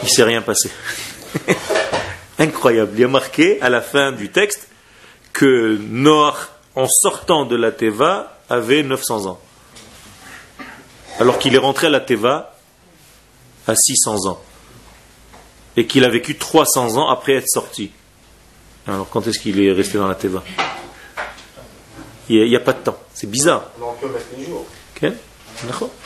[0.00, 0.70] Il ne s'est rien passé.
[2.38, 2.92] Incroyable.
[2.94, 4.68] Il y a marqué à la fin du texte
[5.32, 6.36] que Noah,
[6.74, 9.40] en sortant de la Teva, avait 900 ans
[11.18, 12.54] alors qu'il est rentré à la Teva
[13.66, 14.40] à 600 ans
[15.76, 17.90] et qu'il a vécu 300 ans après être sorti.
[18.86, 20.42] Alors quand est-ce qu'il est resté dans la Teva?
[22.28, 22.98] Il n'y a, pas de temps.
[23.14, 23.70] C'est bizarre.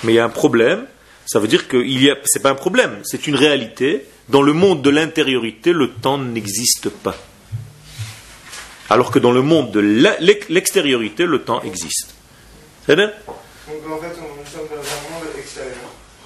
[0.05, 0.87] Mais il y a un problème.
[1.27, 4.07] Ça veut dire que ce n'est pas un problème, c'est une réalité.
[4.29, 7.17] Dans le monde de l'intériorité, le temps n'existe pas.
[8.89, 12.15] Alors que dans le monde de l'extériorité, le temps existe.
[12.87, 13.07] C'est Donc
[13.91, 14.09] en fait,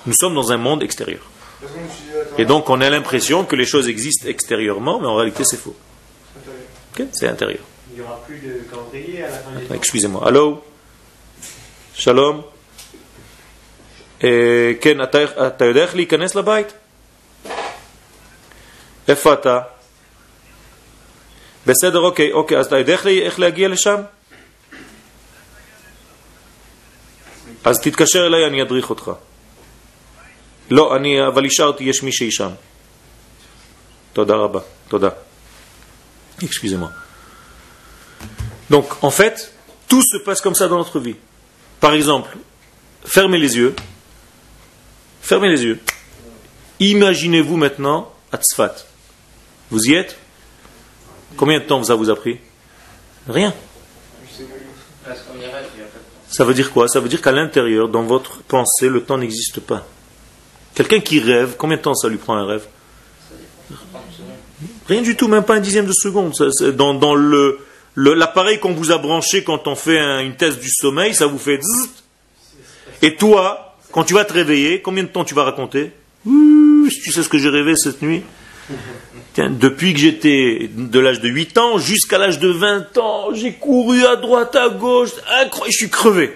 [0.06, 1.20] nous sommes dans un monde extérieur.
[2.38, 5.76] Et donc on a l'impression que les choses existent extérieurement, mais en réalité c'est faux.
[7.12, 7.62] c'est intérieur.
[7.92, 10.22] Il n'y aura plus de calendrier à la fin des Excusez-moi.
[10.26, 10.62] Allô?
[11.94, 12.42] Shalom?
[14.80, 15.02] כן,
[15.46, 16.72] אתה יודע איך להיכנס לבית?
[19.08, 19.60] איפה אתה?
[21.66, 24.00] בסדר, אוקיי, אוקיי, אז אתה יודע איך להגיע לשם?
[27.64, 29.10] אז תתקשר אליי, אני אדריך אותך.
[30.70, 32.50] לא, אני, אבל השארתי, יש מישהי שם.
[34.12, 35.08] תודה רבה, תודה.
[36.40, 36.90] Excusez-moi.
[38.70, 39.52] Donc, en fait,
[39.88, 41.16] tout se passe comme ça dans notre vie.
[41.80, 42.36] Par exemple,
[43.04, 43.74] fermez les yeux.
[45.26, 45.80] Fermez les yeux.
[46.78, 48.76] Imaginez-vous maintenant à Tzfat.
[49.72, 50.16] Vous y êtes?
[51.36, 52.38] Combien de temps ça vous a pris
[53.28, 53.52] Rien.
[56.28, 56.86] Ça veut dire quoi?
[56.86, 59.84] Ça veut dire qu'à l'intérieur, dans votre pensée, le temps n'existe pas.
[60.76, 62.66] Quelqu'un qui rêve, combien de temps ça lui prend un rêve?
[64.86, 66.34] Rien du tout, même pas un dixième de seconde.
[66.76, 67.58] dans, dans le,
[67.96, 71.58] l'appareil qu'on vous a branché quand on fait une thèse du sommeil, ça vous fait
[73.02, 73.65] Et toi,
[73.96, 75.90] quand tu vas te réveiller, combien de temps tu vas raconter
[76.22, 78.22] Tu sais ce que j'ai rêvé cette nuit
[79.32, 83.54] Tiens, depuis que j'étais de l'âge de 8 ans jusqu'à l'âge de 20 ans, j'ai
[83.54, 86.34] couru à droite, à gauche, incroyable, je suis crevé.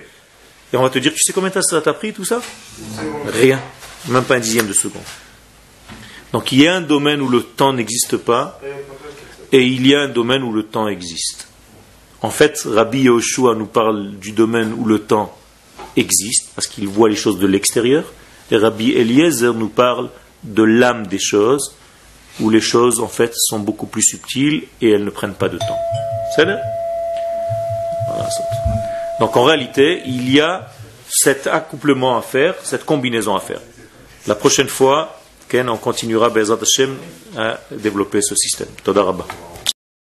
[0.73, 2.41] Et on va te dire, tu sais combien de temps ça t'a pris tout ça
[3.27, 3.61] Rien
[4.09, 5.03] même pas un dixième de seconde.
[6.33, 8.59] Donc il y a un domaine où le temps n'existe pas,
[9.53, 11.49] et il y a un domaine où le temps existe.
[12.23, 15.37] En fait, Rabbi Yoshua nous parle du domaine où le temps
[15.97, 18.05] existe, parce qu'il voit les choses de l'extérieur,
[18.51, 20.11] et Rabbi Eliezer nous parle
[20.43, 21.75] de l'âme des choses,
[22.41, 25.59] où les choses en fait sont beaucoup plus subtiles et elles ne prennent pas de
[25.59, 25.79] temps.
[26.35, 26.47] C'est
[29.19, 30.69] Donc en réalité, il y a
[31.09, 33.61] cet accouplement à faire, cette combinaison à faire.
[34.27, 35.21] La prochaine fois,
[35.53, 36.97] on continuera, Bezat Hashem,
[37.37, 38.69] à développer ce système.
[38.85, 39.03] Toda